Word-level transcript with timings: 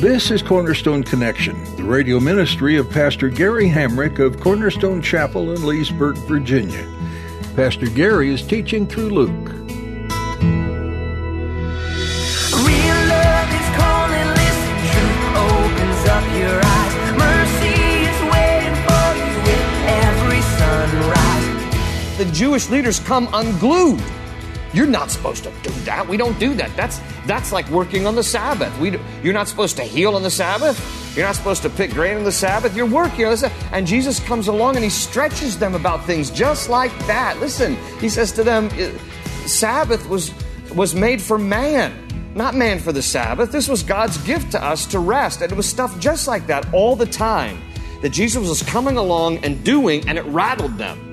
This 0.00 0.30
is 0.30 0.42
Cornerstone 0.42 1.02
Connection, 1.02 1.56
the 1.76 1.82
radio 1.82 2.20
ministry 2.20 2.76
of 2.76 2.90
Pastor 2.90 3.30
Gary 3.30 3.66
Hamrick 3.66 4.18
of 4.18 4.38
Cornerstone 4.38 5.00
Chapel 5.00 5.52
in 5.52 5.64
Leesburg, 5.64 6.18
Virginia. 6.28 6.86
Pastor 7.56 7.86
Gary 7.86 8.28
is 8.28 8.42
teaching 8.42 8.86
through 8.86 9.08
Luke. 9.08 9.30
Real 9.30 9.72
love 13.08 13.48
is 13.56 13.68
calling, 13.72 14.28
listen, 14.36 14.76
truth 14.92 15.32
opens 15.32 16.04
up 16.12 16.24
your 16.36 16.60
eyes. 16.62 16.94
Mercy 17.16 17.80
is 18.04 18.20
waiting 18.30 18.76
for 18.84 19.16
you 19.16 19.32
with 19.48 19.66
every 20.04 20.42
sunrise. 20.60 22.18
the 22.18 22.26
Jewish 22.34 22.68
leaders 22.68 23.00
come 23.00 23.30
unglued. 23.32 24.02
You're 24.76 24.86
not 24.86 25.10
supposed 25.10 25.42
to 25.44 25.50
do 25.62 25.70
that. 25.86 26.06
We 26.06 26.18
don't 26.18 26.38
do 26.38 26.52
that. 26.52 26.76
That's 26.76 27.00
that's 27.24 27.50
like 27.50 27.66
working 27.70 28.06
on 28.06 28.14
the 28.14 28.22
Sabbath. 28.22 28.78
We, 28.78 28.98
you're 29.22 29.32
not 29.32 29.48
supposed 29.48 29.74
to 29.76 29.82
heal 29.82 30.14
on 30.14 30.22
the 30.22 30.30
Sabbath. 30.30 30.76
You're 31.16 31.24
not 31.24 31.34
supposed 31.34 31.62
to 31.62 31.70
pick 31.70 31.92
grain 31.92 32.18
on 32.18 32.24
the 32.24 32.30
Sabbath. 32.30 32.76
You're 32.76 32.84
working 32.84 33.24
on 33.24 33.34
the. 33.34 33.50
And 33.72 33.86
Jesus 33.86 34.20
comes 34.20 34.48
along 34.48 34.74
and 34.76 34.84
he 34.84 34.90
stretches 34.90 35.58
them 35.58 35.74
about 35.74 36.04
things 36.04 36.30
just 36.30 36.68
like 36.68 36.92
that. 37.06 37.40
Listen, 37.40 37.76
he 38.00 38.10
says 38.10 38.32
to 38.32 38.44
them, 38.44 38.68
uh, 38.74 38.90
Sabbath 39.48 40.06
was 40.10 40.34
was 40.74 40.94
made 40.94 41.22
for 41.22 41.38
man, 41.38 41.94
not 42.34 42.54
man 42.54 42.78
for 42.78 42.92
the 42.92 43.00
Sabbath. 43.00 43.50
This 43.50 43.68
was 43.68 43.82
God's 43.82 44.18
gift 44.24 44.52
to 44.52 44.62
us 44.62 44.84
to 44.88 44.98
rest. 44.98 45.40
And 45.40 45.50
it 45.50 45.56
was 45.56 45.66
stuff 45.66 45.98
just 45.98 46.28
like 46.28 46.46
that 46.48 46.70
all 46.74 46.94
the 46.94 47.06
time 47.06 47.62
that 48.02 48.10
Jesus 48.10 48.46
was 48.46 48.62
coming 48.62 48.98
along 48.98 49.38
and 49.38 49.64
doing, 49.64 50.06
and 50.06 50.18
it 50.18 50.24
rattled 50.26 50.76
them. 50.76 51.05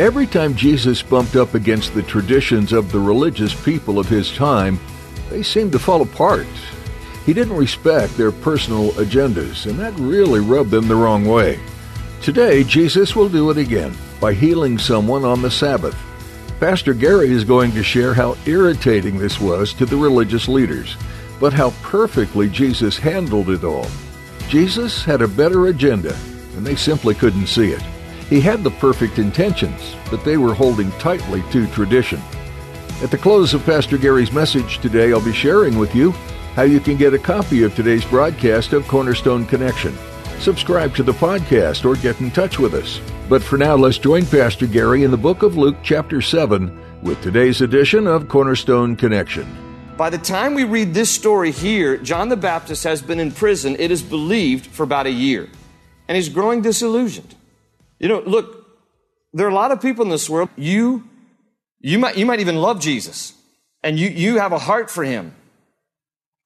Every 0.00 0.26
time 0.26 0.54
Jesus 0.54 1.02
bumped 1.02 1.36
up 1.36 1.52
against 1.52 1.92
the 1.92 2.02
traditions 2.02 2.72
of 2.72 2.90
the 2.90 2.98
religious 2.98 3.52
people 3.66 3.98
of 3.98 4.08
his 4.08 4.34
time, 4.34 4.80
they 5.28 5.42
seemed 5.42 5.72
to 5.72 5.78
fall 5.78 6.00
apart. 6.00 6.46
He 7.26 7.34
didn't 7.34 7.54
respect 7.54 8.16
their 8.16 8.32
personal 8.32 8.92
agendas, 8.92 9.66
and 9.66 9.78
that 9.78 9.92
really 10.00 10.40
rubbed 10.40 10.70
them 10.70 10.88
the 10.88 10.96
wrong 10.96 11.26
way. 11.26 11.60
Today, 12.22 12.64
Jesus 12.64 13.14
will 13.14 13.28
do 13.28 13.50
it 13.50 13.58
again 13.58 13.94
by 14.22 14.32
healing 14.32 14.78
someone 14.78 15.26
on 15.26 15.42
the 15.42 15.50
Sabbath. 15.50 15.98
Pastor 16.60 16.94
Gary 16.94 17.30
is 17.30 17.44
going 17.44 17.72
to 17.72 17.82
share 17.82 18.14
how 18.14 18.38
irritating 18.46 19.18
this 19.18 19.38
was 19.38 19.74
to 19.74 19.84
the 19.84 19.98
religious 19.98 20.48
leaders, 20.48 20.96
but 21.38 21.52
how 21.52 21.72
perfectly 21.82 22.48
Jesus 22.48 22.96
handled 22.96 23.50
it 23.50 23.64
all. 23.64 23.86
Jesus 24.48 25.04
had 25.04 25.20
a 25.20 25.28
better 25.28 25.66
agenda, 25.66 26.18
and 26.56 26.66
they 26.66 26.74
simply 26.74 27.14
couldn't 27.14 27.48
see 27.48 27.72
it. 27.72 27.82
He 28.30 28.40
had 28.40 28.62
the 28.62 28.70
perfect 28.70 29.18
intentions, 29.18 29.96
but 30.08 30.24
they 30.24 30.36
were 30.36 30.54
holding 30.54 30.92
tightly 30.92 31.42
to 31.50 31.66
tradition. 31.72 32.22
At 33.02 33.10
the 33.10 33.18
close 33.18 33.54
of 33.54 33.66
Pastor 33.66 33.98
Gary's 33.98 34.30
message 34.30 34.78
today, 34.78 35.12
I'll 35.12 35.24
be 35.24 35.32
sharing 35.32 35.76
with 35.76 35.96
you 35.96 36.12
how 36.54 36.62
you 36.62 36.78
can 36.78 36.96
get 36.96 37.12
a 37.12 37.18
copy 37.18 37.64
of 37.64 37.74
today's 37.74 38.04
broadcast 38.04 38.72
of 38.72 38.86
Cornerstone 38.86 39.46
Connection. 39.46 39.98
Subscribe 40.38 40.94
to 40.94 41.02
the 41.02 41.12
podcast 41.12 41.84
or 41.84 42.00
get 42.00 42.20
in 42.20 42.30
touch 42.30 42.60
with 42.60 42.72
us. 42.74 43.00
But 43.28 43.42
for 43.42 43.58
now, 43.58 43.74
let's 43.74 43.98
join 43.98 44.24
Pastor 44.24 44.68
Gary 44.68 45.02
in 45.02 45.10
the 45.10 45.16
book 45.16 45.42
of 45.42 45.56
Luke, 45.56 45.78
chapter 45.82 46.22
7, 46.22 47.02
with 47.02 47.20
today's 47.22 47.62
edition 47.62 48.06
of 48.06 48.28
Cornerstone 48.28 48.94
Connection. 48.94 49.44
By 49.96 50.08
the 50.08 50.18
time 50.18 50.54
we 50.54 50.62
read 50.62 50.94
this 50.94 51.10
story 51.10 51.50
here, 51.50 51.96
John 51.96 52.28
the 52.28 52.36
Baptist 52.36 52.84
has 52.84 53.02
been 53.02 53.18
in 53.18 53.32
prison, 53.32 53.74
it 53.80 53.90
is 53.90 54.02
believed, 54.02 54.66
for 54.66 54.84
about 54.84 55.06
a 55.06 55.10
year. 55.10 55.48
And 56.06 56.14
he's 56.14 56.28
growing 56.28 56.62
disillusioned. 56.62 57.34
You 58.00 58.08
know, 58.08 58.20
look, 58.20 58.66
there 59.32 59.46
are 59.46 59.50
a 59.50 59.54
lot 59.54 59.70
of 59.70 59.80
people 59.80 60.04
in 60.04 60.10
this 60.10 60.28
world, 60.28 60.48
you, 60.56 61.08
you 61.78 61.98
might, 61.98 62.16
you 62.16 62.26
might 62.26 62.40
even 62.40 62.56
love 62.56 62.80
Jesus, 62.80 63.34
and 63.84 63.98
you, 63.98 64.08
you 64.08 64.38
have 64.38 64.52
a 64.52 64.58
heart 64.58 64.90
for 64.90 65.04
him. 65.04 65.36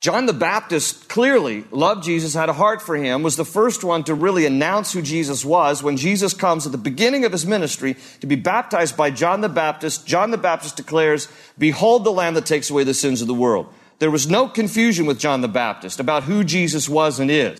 John 0.00 0.26
the 0.26 0.34
Baptist 0.34 1.08
clearly 1.08 1.64
loved 1.70 2.04
Jesus, 2.04 2.34
had 2.34 2.50
a 2.50 2.52
heart 2.52 2.82
for 2.82 2.94
him, 2.94 3.22
was 3.22 3.36
the 3.36 3.44
first 3.44 3.82
one 3.82 4.04
to 4.04 4.14
really 4.14 4.44
announce 4.44 4.92
who 4.92 5.00
Jesus 5.00 5.46
was 5.46 5.82
when 5.82 5.96
Jesus 5.96 6.34
comes 6.34 6.66
at 6.66 6.72
the 6.72 6.78
beginning 6.78 7.24
of 7.24 7.32
his 7.32 7.46
ministry 7.46 7.96
to 8.20 8.26
be 8.26 8.36
baptized 8.36 8.98
by 8.98 9.10
John 9.10 9.40
the 9.40 9.48
Baptist. 9.48 10.06
John 10.06 10.30
the 10.30 10.36
Baptist 10.36 10.76
declares, 10.76 11.26
Behold 11.56 12.04
the 12.04 12.12
Lamb 12.12 12.34
that 12.34 12.44
takes 12.44 12.68
away 12.68 12.84
the 12.84 12.92
sins 12.92 13.22
of 13.22 13.28
the 13.28 13.32
world. 13.32 13.72
There 13.98 14.10
was 14.10 14.28
no 14.28 14.46
confusion 14.46 15.06
with 15.06 15.18
John 15.18 15.40
the 15.40 15.48
Baptist 15.48 15.98
about 16.00 16.24
who 16.24 16.44
Jesus 16.44 16.86
was 16.86 17.18
and 17.18 17.30
is. 17.30 17.58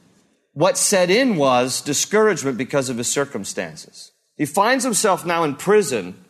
What 0.54 0.78
set 0.78 1.10
in 1.10 1.36
was 1.36 1.80
discouragement 1.80 2.56
because 2.56 2.88
of 2.88 2.96
his 2.96 3.08
circumstances. 3.08 4.12
He 4.36 4.46
finds 4.46 4.84
himself 4.84 5.26
now 5.26 5.44
in 5.44 5.56
prison, 5.56 6.24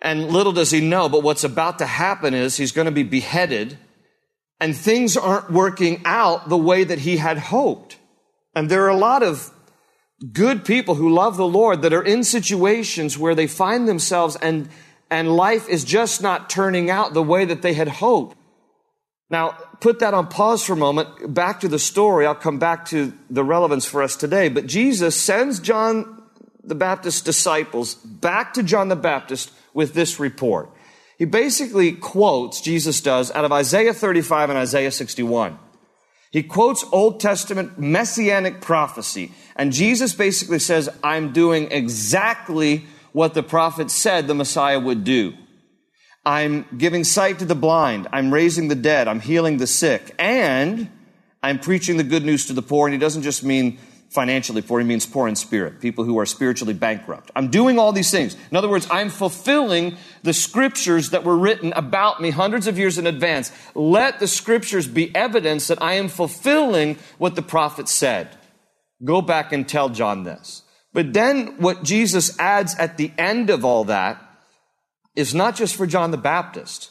and 0.00 0.28
little 0.28 0.52
does 0.52 0.70
he 0.70 0.80
know, 0.80 1.08
but 1.08 1.22
what's 1.22 1.44
about 1.44 1.78
to 1.78 1.86
happen 1.86 2.34
is 2.34 2.56
he's 2.56 2.72
going 2.72 2.86
to 2.86 2.92
be 2.92 3.02
beheaded 3.02 3.78
and 4.60 4.76
things 4.76 5.16
aren't 5.16 5.50
working 5.50 6.00
out 6.04 6.48
the 6.48 6.56
way 6.56 6.84
that 6.84 7.00
he 7.00 7.16
had 7.16 7.38
hoped. 7.38 7.98
And 8.54 8.70
there 8.70 8.84
are 8.84 8.88
a 8.88 8.96
lot 8.96 9.22
of 9.22 9.50
good 10.32 10.64
people 10.64 10.94
who 10.94 11.10
love 11.12 11.36
the 11.36 11.46
Lord 11.46 11.82
that 11.82 11.92
are 11.92 12.02
in 12.02 12.24
situations 12.24 13.18
where 13.18 13.34
they 13.34 13.46
find 13.46 13.88
themselves 13.88 14.36
and, 14.36 14.68
and 15.10 15.36
life 15.36 15.68
is 15.68 15.84
just 15.84 16.22
not 16.22 16.48
turning 16.48 16.88
out 16.88 17.12
the 17.12 17.22
way 17.22 17.44
that 17.44 17.62
they 17.62 17.74
had 17.74 17.88
hoped. 17.88 18.36
Now, 19.30 19.50
put 19.80 20.00
that 20.00 20.14
on 20.14 20.28
pause 20.28 20.64
for 20.64 20.74
a 20.74 20.76
moment. 20.76 21.34
Back 21.34 21.60
to 21.60 21.68
the 21.68 21.78
story. 21.78 22.26
I'll 22.26 22.34
come 22.34 22.58
back 22.58 22.86
to 22.86 23.12
the 23.30 23.42
relevance 23.42 23.84
for 23.84 24.02
us 24.02 24.16
today. 24.16 24.48
But 24.48 24.66
Jesus 24.66 25.20
sends 25.20 25.60
John 25.60 26.22
the 26.62 26.74
Baptist's 26.74 27.20
disciples 27.20 27.94
back 27.94 28.54
to 28.54 28.62
John 28.62 28.88
the 28.88 28.96
Baptist 28.96 29.50
with 29.72 29.94
this 29.94 30.18
report. 30.18 30.70
He 31.18 31.24
basically 31.24 31.92
quotes, 31.92 32.60
Jesus 32.60 33.00
does, 33.00 33.30
out 33.30 33.44
of 33.44 33.52
Isaiah 33.52 33.94
35 33.94 34.50
and 34.50 34.58
Isaiah 34.58 34.90
61. 34.90 35.58
He 36.30 36.42
quotes 36.42 36.84
Old 36.90 37.20
Testament 37.20 37.78
messianic 37.78 38.60
prophecy. 38.60 39.32
And 39.54 39.72
Jesus 39.72 40.14
basically 40.14 40.58
says, 40.58 40.88
I'm 41.02 41.32
doing 41.32 41.70
exactly 41.70 42.86
what 43.12 43.34
the 43.34 43.42
prophet 43.44 43.90
said 43.90 44.26
the 44.26 44.34
Messiah 44.34 44.80
would 44.80 45.04
do. 45.04 45.34
I'm 46.26 46.66
giving 46.76 47.04
sight 47.04 47.38
to 47.40 47.44
the 47.44 47.54
blind. 47.54 48.08
I'm 48.12 48.32
raising 48.32 48.68
the 48.68 48.74
dead. 48.74 49.08
I'm 49.08 49.20
healing 49.20 49.58
the 49.58 49.66
sick. 49.66 50.14
And 50.18 50.90
I'm 51.42 51.58
preaching 51.58 51.96
the 51.98 52.04
good 52.04 52.24
news 52.24 52.46
to 52.46 52.52
the 52.52 52.62
poor. 52.62 52.86
And 52.86 52.94
he 52.94 52.98
doesn't 52.98 53.22
just 53.22 53.44
mean 53.44 53.78
financially 54.14 54.62
poor, 54.62 54.78
he 54.78 54.86
means 54.86 55.04
poor 55.04 55.26
in 55.26 55.34
spirit, 55.34 55.80
people 55.80 56.04
who 56.04 56.20
are 56.20 56.24
spiritually 56.24 56.72
bankrupt. 56.72 57.32
I'm 57.34 57.48
doing 57.48 57.80
all 57.80 57.90
these 57.90 58.12
things. 58.12 58.36
In 58.48 58.56
other 58.56 58.68
words, 58.68 58.86
I'm 58.88 59.10
fulfilling 59.10 59.96
the 60.22 60.32
scriptures 60.32 61.10
that 61.10 61.24
were 61.24 61.36
written 61.36 61.72
about 61.74 62.22
me 62.22 62.30
hundreds 62.30 62.68
of 62.68 62.78
years 62.78 62.96
in 62.96 63.08
advance. 63.08 63.50
Let 63.74 64.20
the 64.20 64.28
scriptures 64.28 64.86
be 64.86 65.12
evidence 65.16 65.66
that 65.66 65.82
I 65.82 65.94
am 65.94 66.06
fulfilling 66.06 66.96
what 67.18 67.34
the 67.34 67.42
prophet 67.42 67.88
said. 67.88 68.38
Go 69.02 69.20
back 69.20 69.52
and 69.52 69.68
tell 69.68 69.88
John 69.88 70.22
this. 70.22 70.62
But 70.92 71.12
then 71.12 71.56
what 71.58 71.82
Jesus 71.82 72.38
adds 72.38 72.76
at 72.78 72.96
the 72.96 73.10
end 73.18 73.50
of 73.50 73.64
all 73.64 73.84
that 73.86 74.23
is 75.14 75.34
not 75.34 75.56
just 75.56 75.76
for 75.76 75.86
John 75.86 76.10
the 76.10 76.16
Baptist, 76.16 76.90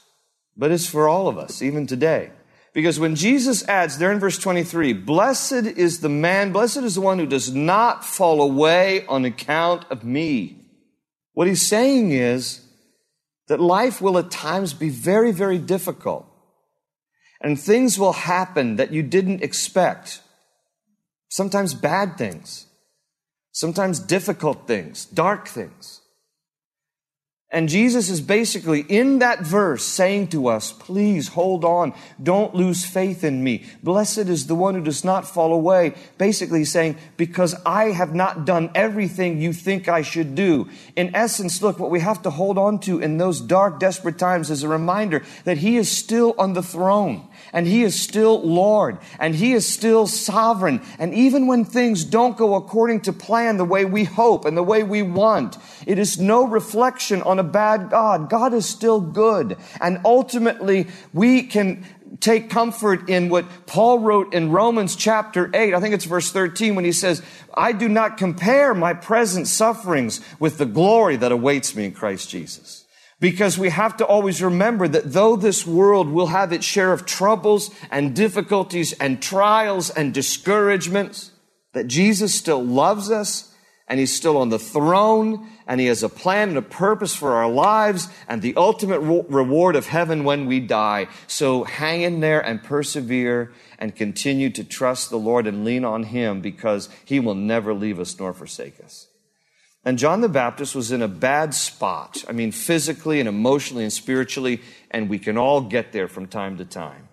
but 0.55 0.71
it's 0.71 0.87
for 0.87 1.07
all 1.07 1.27
of 1.27 1.37
us, 1.37 1.61
even 1.61 1.87
today. 1.87 2.31
Because 2.73 2.99
when 2.99 3.15
Jesus 3.15 3.67
adds 3.67 3.97
there 3.97 4.11
in 4.11 4.19
verse 4.19 4.39
23, 4.39 4.93
blessed 4.93 5.53
is 5.53 5.99
the 5.99 6.09
man, 6.09 6.51
blessed 6.51 6.77
is 6.77 6.95
the 6.95 7.01
one 7.01 7.19
who 7.19 7.27
does 7.27 7.53
not 7.53 8.03
fall 8.03 8.41
away 8.41 9.05
on 9.05 9.25
account 9.25 9.85
of 9.91 10.03
me. 10.03 10.57
What 11.33 11.47
he's 11.47 11.61
saying 11.61 12.11
is 12.11 12.65
that 13.47 13.59
life 13.59 14.01
will 14.01 14.17
at 14.17 14.31
times 14.31 14.73
be 14.73 14.89
very, 14.89 15.31
very 15.31 15.59
difficult. 15.59 16.25
And 17.41 17.59
things 17.59 17.99
will 17.99 18.13
happen 18.13 18.77
that 18.77 18.91
you 18.91 19.03
didn't 19.03 19.43
expect. 19.43 20.21
Sometimes 21.29 21.73
bad 21.73 22.17
things. 22.17 22.67
Sometimes 23.51 23.99
difficult 23.99 24.65
things, 24.65 25.05
dark 25.05 25.47
things. 25.47 26.01
And 27.53 27.69
Jesus 27.69 28.09
is 28.09 28.19
basically 28.19 28.79
in 28.81 29.19
that 29.19 29.41
verse 29.41 29.85
saying 29.85 30.29
to 30.29 30.47
us, 30.47 30.71
please 30.71 31.27
hold 31.27 31.63
on. 31.63 31.93
Don't 32.21 32.55
lose 32.55 32.83
faith 32.83 33.23
in 33.23 33.43
me. 33.43 33.63
Blessed 33.83 34.27
is 34.27 34.47
the 34.47 34.55
one 34.55 34.73
who 34.73 34.81
does 34.81 35.05
not 35.05 35.27
fall 35.27 35.53
away. 35.53 35.93
Basically 36.17 36.65
saying, 36.65 36.97
because 37.15 37.55
I 37.63 37.91
have 37.91 38.15
not 38.15 38.45
done 38.45 38.71
everything 38.73 39.39
you 39.39 39.53
think 39.53 39.87
I 39.87 40.01
should 40.01 40.33
do. 40.33 40.67
In 40.95 41.15
essence, 41.15 41.61
look, 41.61 41.77
what 41.77 41.91
we 41.91 41.99
have 41.99 42.23
to 42.23 42.31
hold 42.31 42.57
on 42.57 42.79
to 42.79 42.99
in 42.99 43.19
those 43.19 43.39
dark, 43.39 43.79
desperate 43.79 44.17
times 44.17 44.49
is 44.49 44.63
a 44.63 44.67
reminder 44.67 45.21
that 45.43 45.59
he 45.59 45.77
is 45.77 45.91
still 45.91 46.33
on 46.39 46.53
the 46.53 46.63
throne 46.63 47.27
and 47.53 47.67
he 47.67 47.83
is 47.83 48.01
still 48.01 48.41
Lord 48.41 48.97
and 49.19 49.35
he 49.35 49.53
is 49.53 49.71
still 49.71 50.07
sovereign. 50.07 50.81
And 50.97 51.13
even 51.13 51.45
when 51.45 51.65
things 51.65 52.03
don't 52.03 52.35
go 52.35 52.55
according 52.55 53.01
to 53.01 53.13
plan 53.13 53.57
the 53.57 53.63
way 53.63 53.85
we 53.85 54.05
hope 54.05 54.45
and 54.45 54.57
the 54.57 54.63
way 54.63 54.81
we 54.81 55.03
want, 55.03 55.57
it 55.85 55.99
is 55.99 56.19
no 56.19 56.47
reflection 56.47 57.21
on 57.21 57.37
a 57.37 57.42
bad 57.43 57.89
God. 57.89 58.29
God 58.29 58.53
is 58.53 58.65
still 58.65 58.99
good. 58.99 59.57
And 59.79 59.99
ultimately, 60.05 60.87
we 61.13 61.43
can 61.43 61.85
take 62.19 62.49
comfort 62.49 63.09
in 63.09 63.29
what 63.29 63.45
Paul 63.65 63.99
wrote 63.99 64.33
in 64.33 64.51
Romans 64.51 64.95
chapter 64.95 65.49
8. 65.53 65.73
I 65.73 65.79
think 65.79 65.93
it's 65.93 66.05
verse 66.05 66.31
13 66.31 66.75
when 66.75 66.85
he 66.85 66.91
says, 66.91 67.21
I 67.53 67.71
do 67.71 67.89
not 67.89 68.17
compare 68.17 68.73
my 68.73 68.93
present 68.93 69.47
sufferings 69.47 70.21
with 70.39 70.57
the 70.57 70.65
glory 70.65 71.15
that 71.17 71.31
awaits 71.31 71.75
me 71.75 71.85
in 71.85 71.91
Christ 71.91 72.29
Jesus. 72.29 72.85
Because 73.19 73.57
we 73.57 73.69
have 73.69 73.97
to 73.97 74.05
always 74.05 74.41
remember 74.41 74.87
that 74.87 75.13
though 75.13 75.35
this 75.35 75.65
world 75.65 76.09
will 76.09 76.27
have 76.27 76.51
its 76.51 76.65
share 76.65 76.91
of 76.91 77.05
troubles 77.05 77.71
and 77.89 78.15
difficulties 78.15 78.93
and 78.93 79.21
trials 79.21 79.89
and 79.89 80.13
discouragements, 80.13 81.31
that 81.73 81.87
Jesus 81.87 82.33
still 82.33 82.63
loves 82.63 83.09
us 83.09 83.53
and 83.87 83.99
he's 83.99 84.15
still 84.15 84.37
on 84.37 84.49
the 84.49 84.59
throne 84.59 85.47
and 85.67 85.79
he 85.79 85.87
has 85.87 86.03
a 86.03 86.09
plan 86.09 86.49
and 86.49 86.57
a 86.57 86.61
purpose 86.61 87.15
for 87.15 87.33
our 87.33 87.49
lives 87.49 88.09
and 88.27 88.41
the 88.41 88.55
ultimate 88.55 88.99
reward 88.99 89.75
of 89.75 89.87
heaven 89.87 90.23
when 90.23 90.45
we 90.45 90.59
die. 90.59 91.07
So 91.27 91.63
hang 91.63 92.01
in 92.01 92.19
there 92.19 92.41
and 92.41 92.63
persevere 92.63 93.51
and 93.79 93.95
continue 93.95 94.49
to 94.51 94.63
trust 94.63 95.09
the 95.09 95.17
Lord 95.17 95.47
and 95.47 95.65
lean 95.65 95.85
on 95.85 96.03
him 96.03 96.41
because 96.41 96.89
he 97.05 97.19
will 97.19 97.35
never 97.35 97.73
leave 97.73 97.99
us 97.99 98.17
nor 98.19 98.33
forsake 98.33 98.83
us. 98.83 99.07
And 99.85 99.97
John 99.97 100.21
the 100.21 100.29
Baptist 100.29 100.75
was 100.75 100.91
in 100.91 101.01
a 101.01 101.09
bad 101.09 101.53
spot. 101.53 102.23
I 102.29 102.31
mean, 102.31 102.51
physically 102.51 103.19
and 103.19 103.27
emotionally 103.27 103.83
and 103.83 103.91
spiritually, 103.91 104.61
and 104.91 105.09
we 105.09 105.19
can 105.19 105.37
all 105.37 105.61
get 105.61 105.91
there 105.91 106.07
from 106.07 106.27
time 106.27 106.57
to 106.57 106.65
time. 106.65 107.09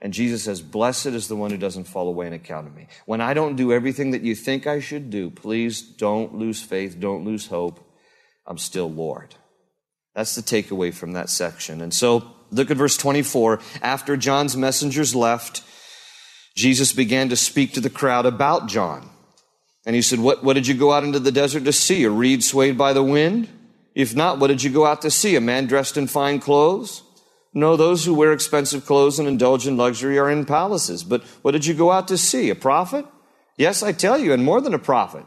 And 0.00 0.12
Jesus 0.12 0.44
says, 0.44 0.62
Blessed 0.62 1.06
is 1.06 1.28
the 1.28 1.36
one 1.36 1.50
who 1.50 1.56
doesn't 1.56 1.84
fall 1.84 2.08
away 2.08 2.26
on 2.26 2.32
account 2.32 2.66
of 2.66 2.74
me. 2.74 2.86
When 3.06 3.20
I 3.20 3.34
don't 3.34 3.56
do 3.56 3.72
everything 3.72 4.12
that 4.12 4.22
you 4.22 4.34
think 4.34 4.66
I 4.66 4.80
should 4.80 5.10
do, 5.10 5.30
please 5.30 5.82
don't 5.82 6.34
lose 6.34 6.62
faith, 6.62 7.00
don't 7.00 7.24
lose 7.24 7.48
hope. 7.48 7.84
I'm 8.46 8.58
still 8.58 8.90
Lord. 8.90 9.34
That's 10.14 10.34
the 10.34 10.42
takeaway 10.42 10.94
from 10.94 11.12
that 11.12 11.30
section. 11.30 11.80
And 11.80 11.92
so, 11.92 12.32
look 12.50 12.70
at 12.70 12.76
verse 12.76 12.96
24. 12.96 13.60
After 13.82 14.16
John's 14.16 14.56
messengers 14.56 15.14
left, 15.14 15.62
Jesus 16.56 16.92
began 16.92 17.28
to 17.28 17.36
speak 17.36 17.74
to 17.74 17.80
the 17.80 17.90
crowd 17.90 18.26
about 18.26 18.68
John. 18.68 19.10
And 19.86 19.94
he 19.94 20.02
said, 20.02 20.18
what, 20.18 20.42
what 20.42 20.54
did 20.54 20.66
you 20.66 20.74
go 20.74 20.92
out 20.92 21.04
into 21.04 21.18
the 21.18 21.32
desert 21.32 21.64
to 21.64 21.72
see? 21.72 22.04
A 22.04 22.10
reed 22.10 22.42
swayed 22.42 22.76
by 22.76 22.92
the 22.92 23.02
wind? 23.02 23.48
If 23.94 24.14
not, 24.14 24.38
what 24.38 24.48
did 24.48 24.62
you 24.62 24.70
go 24.70 24.84
out 24.84 25.02
to 25.02 25.10
see? 25.10 25.36
A 25.36 25.40
man 25.40 25.66
dressed 25.66 25.96
in 25.96 26.06
fine 26.06 26.40
clothes? 26.40 27.02
No, 27.54 27.76
those 27.76 28.04
who 28.04 28.14
wear 28.14 28.32
expensive 28.32 28.86
clothes 28.86 29.18
and 29.18 29.26
indulge 29.26 29.66
in 29.66 29.76
luxury 29.76 30.18
are 30.18 30.30
in 30.30 30.44
palaces. 30.44 31.02
But 31.02 31.22
what 31.42 31.52
did 31.52 31.66
you 31.66 31.74
go 31.74 31.90
out 31.90 32.08
to 32.08 32.18
see? 32.18 32.50
A 32.50 32.54
prophet? 32.54 33.06
Yes, 33.56 33.82
I 33.82 33.92
tell 33.92 34.18
you, 34.18 34.32
and 34.32 34.44
more 34.44 34.60
than 34.60 34.74
a 34.74 34.78
prophet. 34.78 35.24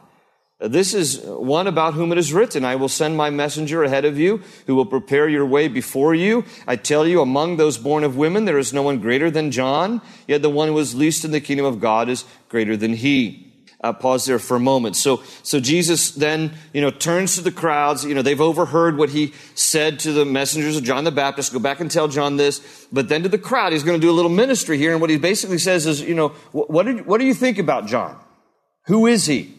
This 0.59 0.93
is 0.93 1.19
one 1.25 1.65
about 1.65 1.95
whom 1.95 2.11
it 2.11 2.19
is 2.19 2.33
written, 2.33 2.63
I 2.63 2.75
will 2.75 2.87
send 2.87 3.17
my 3.17 3.31
messenger 3.31 3.83
ahead 3.83 4.05
of 4.05 4.19
you 4.19 4.41
who 4.67 4.75
will 4.75 4.85
prepare 4.85 5.27
your 5.27 5.45
way 5.45 5.67
before 5.67 6.13
you. 6.13 6.45
I 6.67 6.75
tell 6.75 7.07
you, 7.07 7.19
among 7.19 7.57
those 7.57 7.79
born 7.79 8.03
of 8.03 8.15
women, 8.15 8.45
there 8.45 8.59
is 8.59 8.71
no 8.71 8.83
one 8.83 8.99
greater 8.99 9.31
than 9.31 9.49
John, 9.49 10.01
yet 10.27 10.43
the 10.43 10.51
one 10.51 10.67
who 10.67 10.77
is 10.77 10.93
least 10.93 11.25
in 11.25 11.31
the 11.31 11.41
kingdom 11.41 11.65
of 11.65 11.79
God 11.79 12.09
is 12.09 12.25
greater 12.47 12.77
than 12.77 12.93
he 12.93 13.50
uh, 13.83 13.91
pause 13.93 14.25
there 14.25 14.39
for 14.39 14.55
a 14.55 14.59
moment. 14.59 14.95
So, 14.95 15.23
so 15.43 15.59
Jesus 15.59 16.11
then, 16.11 16.53
you 16.73 16.81
know, 16.81 16.91
turns 16.91 17.35
to 17.35 17.41
the 17.41 17.51
crowds. 17.51 18.05
You 18.05 18.13
know, 18.13 18.21
they've 18.21 18.39
overheard 18.39 18.97
what 18.97 19.09
he 19.09 19.33
said 19.55 19.99
to 20.01 20.11
the 20.11 20.23
messengers 20.23 20.77
of 20.77 20.83
John 20.83 21.03
the 21.03 21.11
Baptist. 21.11 21.51
Go 21.51 21.59
back 21.59 21.79
and 21.79 21.89
tell 21.89 22.07
John 22.07 22.37
this. 22.37 22.87
But 22.91 23.09
then 23.09 23.23
to 23.23 23.29
the 23.29 23.37
crowd, 23.39 23.73
he's 23.73 23.83
going 23.83 23.99
to 23.99 24.05
do 24.05 24.11
a 24.11 24.13
little 24.13 24.31
ministry 24.31 24.77
here. 24.77 24.91
And 24.91 25.01
what 25.01 25.09
he 25.09 25.17
basically 25.17 25.57
says 25.57 25.87
is, 25.87 26.01
you 26.01 26.15
know, 26.15 26.29
what, 26.51 26.85
did, 26.85 27.05
what 27.05 27.19
do 27.19 27.25
you 27.25 27.33
think 27.33 27.57
about 27.57 27.87
John? 27.87 28.19
Who 28.85 29.07
is 29.07 29.25
he? 29.25 29.55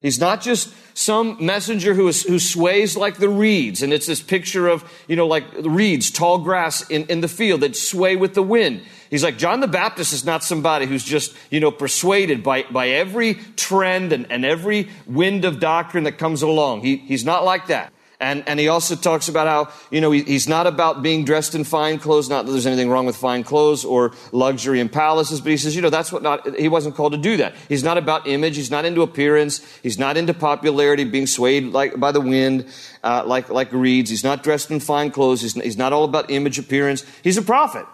He's 0.00 0.18
not 0.18 0.40
just 0.40 0.74
some 0.94 1.36
messenger 1.40 1.94
who, 1.94 2.08
is, 2.08 2.24
who 2.24 2.38
sways 2.38 2.96
like 2.96 3.18
the 3.18 3.28
reeds. 3.28 3.82
And 3.82 3.92
it's 3.92 4.06
this 4.06 4.20
picture 4.20 4.66
of, 4.66 4.84
you 5.06 5.14
know, 5.14 5.26
like 5.26 5.44
reeds, 5.60 6.10
tall 6.10 6.38
grass 6.38 6.88
in, 6.90 7.06
in 7.06 7.20
the 7.20 7.28
field 7.28 7.60
that 7.60 7.76
sway 7.76 8.16
with 8.16 8.34
the 8.34 8.42
wind. 8.42 8.82
He's 9.12 9.22
like, 9.22 9.36
John 9.36 9.60
the 9.60 9.68
Baptist 9.68 10.14
is 10.14 10.24
not 10.24 10.42
somebody 10.42 10.86
who's 10.86 11.04
just, 11.04 11.36
you 11.50 11.60
know, 11.60 11.70
persuaded 11.70 12.42
by, 12.42 12.62
by 12.62 12.88
every 12.88 13.34
trend 13.56 14.10
and, 14.10 14.26
and 14.32 14.42
every 14.42 14.88
wind 15.06 15.44
of 15.44 15.60
doctrine 15.60 16.04
that 16.04 16.16
comes 16.16 16.40
along. 16.40 16.80
He, 16.80 16.96
he's 16.96 17.22
not 17.22 17.44
like 17.44 17.66
that. 17.66 17.92
And, 18.20 18.42
and 18.46 18.58
he 18.58 18.68
also 18.68 18.96
talks 18.96 19.28
about 19.28 19.48
how, 19.48 19.74
you 19.90 20.00
know, 20.00 20.12
he, 20.12 20.22
he's 20.22 20.48
not 20.48 20.66
about 20.66 21.02
being 21.02 21.26
dressed 21.26 21.54
in 21.54 21.64
fine 21.64 21.98
clothes. 21.98 22.30
Not 22.30 22.46
that 22.46 22.52
there's 22.52 22.66
anything 22.66 22.88
wrong 22.88 23.04
with 23.04 23.16
fine 23.16 23.44
clothes 23.44 23.84
or 23.84 24.14
luxury 24.30 24.80
in 24.80 24.88
palaces, 24.88 25.42
but 25.42 25.50
he 25.50 25.58
says, 25.58 25.76
you 25.76 25.82
know, 25.82 25.90
that's 25.90 26.10
what 26.10 26.22
not, 26.22 26.58
he 26.58 26.68
wasn't 26.68 26.94
called 26.94 27.12
to 27.12 27.18
do 27.18 27.36
that. 27.36 27.54
He's 27.68 27.84
not 27.84 27.98
about 27.98 28.26
image. 28.26 28.56
He's 28.56 28.70
not 28.70 28.86
into 28.86 29.02
appearance. 29.02 29.60
He's 29.82 29.98
not 29.98 30.16
into 30.16 30.32
popularity, 30.32 31.04
being 31.04 31.26
swayed 31.26 31.64
like 31.64 32.00
by 32.00 32.12
the 32.12 32.20
wind, 32.22 32.64
uh, 33.04 33.24
like, 33.26 33.50
like 33.50 33.70
reeds. 33.72 34.08
He's 34.08 34.24
not 34.24 34.42
dressed 34.42 34.70
in 34.70 34.80
fine 34.80 35.10
clothes. 35.10 35.42
He's, 35.42 35.52
he's 35.52 35.76
not 35.76 35.92
all 35.92 36.04
about 36.04 36.30
image 36.30 36.58
appearance. 36.58 37.04
He's 37.22 37.36
a 37.36 37.42
prophet. 37.42 37.84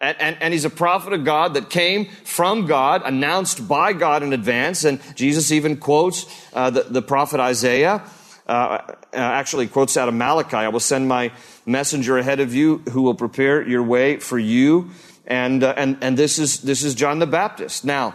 And, 0.00 0.16
and, 0.18 0.36
and, 0.40 0.54
he's 0.54 0.64
a 0.64 0.70
prophet 0.70 1.12
of 1.12 1.24
God 1.24 1.54
that 1.54 1.68
came 1.68 2.06
from 2.24 2.64
God, 2.64 3.02
announced 3.04 3.68
by 3.68 3.92
God 3.92 4.22
in 4.22 4.32
advance. 4.32 4.84
And 4.84 4.98
Jesus 5.14 5.52
even 5.52 5.76
quotes 5.76 6.24
uh, 6.54 6.70
the, 6.70 6.84
the 6.84 7.02
prophet 7.02 7.38
Isaiah 7.38 8.02
uh, 8.50 8.78
uh, 9.12 9.16
actually 9.16 9.68
quotes 9.68 9.96
out 9.96 10.08
of 10.08 10.14
Malachi, 10.14 10.56
I 10.56 10.68
will 10.68 10.80
send 10.80 11.06
my 11.06 11.30
messenger 11.66 12.18
ahead 12.18 12.40
of 12.40 12.52
you 12.52 12.78
who 12.90 13.02
will 13.02 13.14
prepare 13.14 13.66
your 13.66 13.82
way 13.82 14.18
for 14.18 14.38
you. 14.38 14.90
And, 15.26 15.62
uh, 15.62 15.74
and, 15.76 15.98
and 16.00 16.16
this 16.16 16.38
is, 16.38 16.60
this 16.62 16.82
is 16.82 16.96
John 16.96 17.20
the 17.20 17.26
Baptist. 17.28 17.84
Now, 17.84 18.14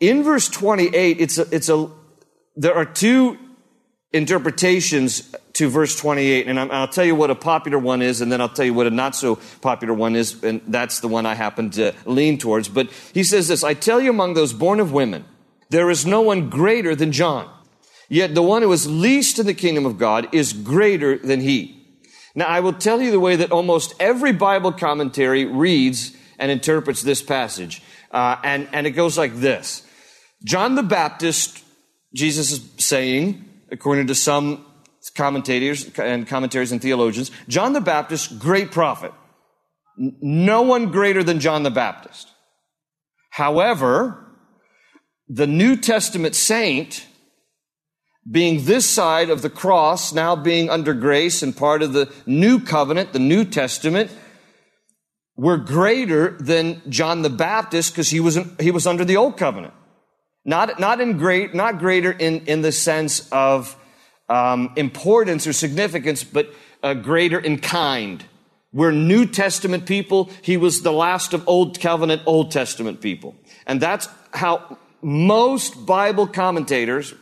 in 0.00 0.22
verse 0.22 0.48
28, 0.48 1.20
it's 1.20 1.38
a, 1.38 1.54
it's 1.54 1.68
a, 1.68 1.90
there 2.54 2.74
are 2.74 2.86
two 2.86 3.36
interpretations 4.12 5.34
to 5.56 5.70
verse 5.70 5.96
28, 5.96 6.48
and 6.48 6.60
I'll 6.60 6.86
tell 6.86 7.04
you 7.04 7.14
what 7.14 7.30
a 7.30 7.34
popular 7.34 7.78
one 7.78 8.02
is, 8.02 8.20
and 8.20 8.30
then 8.30 8.42
I'll 8.42 8.48
tell 8.50 8.66
you 8.66 8.74
what 8.74 8.86
a 8.86 8.90
not 8.90 9.16
so 9.16 9.38
popular 9.62 9.94
one 9.94 10.14
is, 10.14 10.44
and 10.44 10.60
that's 10.66 11.00
the 11.00 11.08
one 11.08 11.24
I 11.24 11.34
happen 11.34 11.70
to 11.70 11.94
lean 12.04 12.36
towards. 12.36 12.68
But 12.68 12.90
he 13.14 13.24
says 13.24 13.48
this, 13.48 13.64
I 13.64 13.72
tell 13.72 13.98
you 13.98 14.10
among 14.10 14.34
those 14.34 14.52
born 14.52 14.80
of 14.80 14.92
women, 14.92 15.24
there 15.70 15.88
is 15.88 16.04
no 16.04 16.20
one 16.20 16.50
greater 16.50 16.94
than 16.94 17.10
John. 17.10 17.50
Yet 18.10 18.34
the 18.34 18.42
one 18.42 18.60
who 18.60 18.70
is 18.70 18.86
least 18.86 19.38
in 19.38 19.46
the 19.46 19.54
kingdom 19.54 19.86
of 19.86 19.96
God 19.96 20.28
is 20.32 20.52
greater 20.52 21.16
than 21.16 21.40
he. 21.40 21.82
Now, 22.34 22.44
I 22.44 22.60
will 22.60 22.74
tell 22.74 23.00
you 23.00 23.10
the 23.10 23.18
way 23.18 23.36
that 23.36 23.50
almost 23.50 23.94
every 23.98 24.32
Bible 24.32 24.72
commentary 24.72 25.46
reads 25.46 26.14
and 26.38 26.50
interprets 26.50 27.00
this 27.00 27.22
passage. 27.22 27.82
Uh, 28.10 28.36
and, 28.44 28.68
and 28.72 28.86
it 28.86 28.90
goes 28.90 29.16
like 29.16 29.34
this 29.36 29.86
John 30.44 30.74
the 30.74 30.82
Baptist, 30.82 31.64
Jesus 32.14 32.52
is 32.52 32.60
saying, 32.76 33.42
according 33.70 34.08
to 34.08 34.14
some 34.14 34.65
commentators 35.10 35.90
and 35.98 36.26
commentaries 36.26 36.72
and 36.72 36.82
theologians, 36.82 37.30
John 37.48 37.72
the 37.72 37.80
Baptist, 37.80 38.38
great 38.38 38.70
prophet. 38.70 39.12
No 39.96 40.62
one 40.62 40.90
greater 40.90 41.22
than 41.22 41.40
John 41.40 41.62
the 41.62 41.70
Baptist. 41.70 42.30
However, 43.30 44.26
the 45.28 45.46
New 45.46 45.76
Testament 45.76 46.34
saint 46.34 47.06
being 48.30 48.64
this 48.64 48.88
side 48.88 49.30
of 49.30 49.42
the 49.42 49.50
cross, 49.50 50.12
now 50.12 50.34
being 50.34 50.68
under 50.68 50.92
grace 50.92 51.42
and 51.42 51.56
part 51.56 51.82
of 51.82 51.92
the 51.92 52.12
new 52.26 52.58
covenant, 52.58 53.12
the 53.12 53.18
New 53.18 53.44
Testament, 53.44 54.10
were 55.36 55.58
greater 55.58 56.36
than 56.38 56.82
John 56.88 57.22
the 57.22 57.30
Baptist 57.30 57.92
because 57.92 58.10
he 58.10 58.20
was, 58.20 58.38
he 58.58 58.70
was 58.70 58.86
under 58.86 59.04
the 59.04 59.16
old 59.16 59.36
covenant. 59.36 59.74
Not, 60.44 60.80
not 60.80 61.00
in 61.00 61.18
great, 61.18 61.54
not 61.54 61.78
greater 61.78 62.10
in, 62.10 62.46
in 62.46 62.62
the 62.62 62.72
sense 62.72 63.28
of 63.30 63.76
um, 64.28 64.72
importance 64.76 65.46
or 65.46 65.52
significance, 65.52 66.24
but 66.24 66.52
uh, 66.82 66.94
greater 66.94 67.38
in 67.38 67.58
kind. 67.58 68.24
We're 68.72 68.92
New 68.92 69.26
Testament 69.26 69.86
people. 69.86 70.30
He 70.42 70.56
was 70.56 70.82
the 70.82 70.92
last 70.92 71.32
of 71.32 71.46
Old 71.48 71.80
Covenant, 71.80 72.22
Old 72.26 72.50
Testament 72.50 73.00
people. 73.00 73.34
And 73.66 73.80
that's 73.80 74.08
how 74.32 74.78
most 75.00 75.86
Bible 75.86 76.26
commentators 76.26 77.14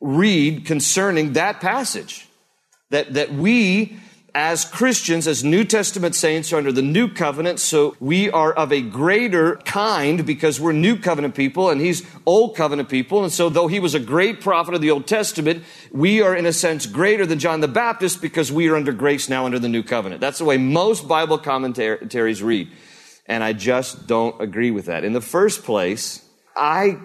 read 0.00 0.64
concerning 0.64 1.34
that 1.34 1.60
passage. 1.60 2.26
That, 2.90 3.14
that 3.14 3.34
we, 3.34 3.96
as 4.36 4.66
Christians, 4.66 5.26
as 5.26 5.42
New 5.42 5.64
Testament 5.64 6.14
saints 6.14 6.52
are 6.52 6.58
under 6.58 6.70
the 6.70 6.82
new 6.82 7.08
covenant, 7.08 7.58
so 7.58 7.96
we 8.00 8.28
are 8.28 8.52
of 8.52 8.70
a 8.70 8.82
greater 8.82 9.56
kind 9.64 10.26
because 10.26 10.60
we're 10.60 10.72
new 10.72 10.98
covenant 10.98 11.34
people 11.34 11.70
and 11.70 11.80
he's 11.80 12.06
old 12.26 12.54
covenant 12.54 12.90
people. 12.90 13.24
And 13.24 13.32
so 13.32 13.48
though 13.48 13.66
he 13.66 13.80
was 13.80 13.94
a 13.94 13.98
great 13.98 14.42
prophet 14.42 14.74
of 14.74 14.82
the 14.82 14.90
Old 14.90 15.06
Testament, 15.06 15.64
we 15.90 16.20
are 16.20 16.36
in 16.36 16.44
a 16.44 16.52
sense 16.52 16.84
greater 16.84 17.24
than 17.24 17.38
John 17.38 17.60
the 17.60 17.66
Baptist 17.66 18.20
because 18.20 18.52
we 18.52 18.68
are 18.68 18.76
under 18.76 18.92
grace 18.92 19.30
now 19.30 19.46
under 19.46 19.58
the 19.58 19.70
new 19.70 19.82
covenant. 19.82 20.20
That's 20.20 20.36
the 20.36 20.44
way 20.44 20.58
most 20.58 21.08
Bible 21.08 21.38
commentaries 21.38 22.42
read. 22.42 22.70
And 23.24 23.42
I 23.42 23.54
just 23.54 24.06
don't 24.06 24.38
agree 24.42 24.70
with 24.70 24.84
that. 24.84 25.02
In 25.02 25.14
the 25.14 25.22
first 25.22 25.64
place, 25.64 26.22
I 26.54 26.98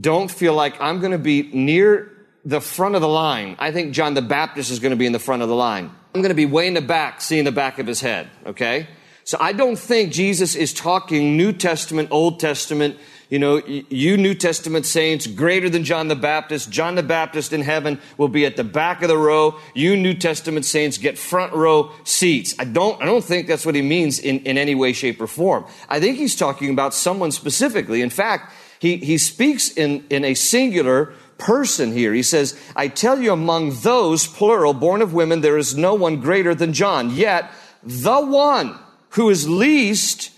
don't 0.00 0.30
feel 0.30 0.54
like 0.54 0.80
I'm 0.80 1.00
going 1.00 1.10
to 1.10 1.18
be 1.18 1.50
near 1.52 2.11
the 2.44 2.60
front 2.60 2.94
of 2.94 3.00
the 3.00 3.08
line. 3.08 3.56
I 3.58 3.70
think 3.72 3.92
John 3.92 4.14
the 4.14 4.22
Baptist 4.22 4.70
is 4.70 4.78
going 4.78 4.90
to 4.90 4.96
be 4.96 5.06
in 5.06 5.12
the 5.12 5.18
front 5.18 5.42
of 5.42 5.48
the 5.48 5.54
line. 5.54 5.90
I'm 6.14 6.20
going 6.20 6.30
to 6.30 6.34
be 6.34 6.46
way 6.46 6.66
in 6.66 6.74
the 6.74 6.82
back, 6.82 7.20
seeing 7.20 7.44
the 7.44 7.52
back 7.52 7.78
of 7.78 7.86
his 7.86 8.00
head, 8.00 8.28
okay? 8.44 8.88
So 9.24 9.38
I 9.40 9.52
don't 9.52 9.78
think 9.78 10.12
Jesus 10.12 10.54
is 10.54 10.74
talking 10.74 11.36
New 11.36 11.52
Testament, 11.52 12.08
Old 12.10 12.40
Testament, 12.40 12.96
you 13.32 13.38
know, 13.38 13.62
you 13.64 14.18
New 14.18 14.34
Testament 14.34 14.84
saints 14.84 15.26
greater 15.26 15.70
than 15.70 15.84
John 15.84 16.08
the 16.08 16.14
Baptist. 16.14 16.70
John 16.70 16.96
the 16.96 17.02
Baptist 17.02 17.54
in 17.54 17.62
heaven 17.62 17.98
will 18.18 18.28
be 18.28 18.44
at 18.44 18.56
the 18.56 18.64
back 18.64 19.00
of 19.00 19.08
the 19.08 19.16
row. 19.16 19.58
You 19.74 19.96
New 19.96 20.12
Testament 20.12 20.66
saints 20.66 20.98
get 20.98 21.16
front 21.16 21.54
row 21.54 21.92
seats. 22.04 22.54
I 22.58 22.64
don't, 22.64 23.00
I 23.00 23.06
don't 23.06 23.24
think 23.24 23.46
that's 23.46 23.64
what 23.64 23.74
he 23.74 23.80
means 23.80 24.18
in, 24.18 24.40
in 24.40 24.58
any 24.58 24.74
way, 24.74 24.92
shape, 24.92 25.18
or 25.18 25.26
form. 25.26 25.64
I 25.88 25.98
think 25.98 26.18
he's 26.18 26.36
talking 26.36 26.68
about 26.68 26.92
someone 26.92 27.32
specifically. 27.32 28.02
In 28.02 28.10
fact, 28.10 28.52
he, 28.80 28.98
he 28.98 29.16
speaks 29.16 29.70
in, 29.70 30.04
in 30.10 30.26
a 30.26 30.34
singular 30.34 31.14
person 31.38 31.92
here. 31.92 32.12
He 32.12 32.22
says, 32.22 32.58
I 32.76 32.88
tell 32.88 33.20
you 33.20 33.32
among 33.32 33.80
those, 33.80 34.26
plural, 34.26 34.74
born 34.74 35.02
of 35.02 35.14
women, 35.14 35.40
there 35.40 35.58
is 35.58 35.76
no 35.76 35.94
one 35.94 36.20
greater 36.20 36.54
than 36.54 36.72
John. 36.72 37.10
Yet 37.10 37.50
the 37.82 38.20
one 38.20 38.78
who 39.10 39.30
is 39.30 39.48
least 39.48 40.30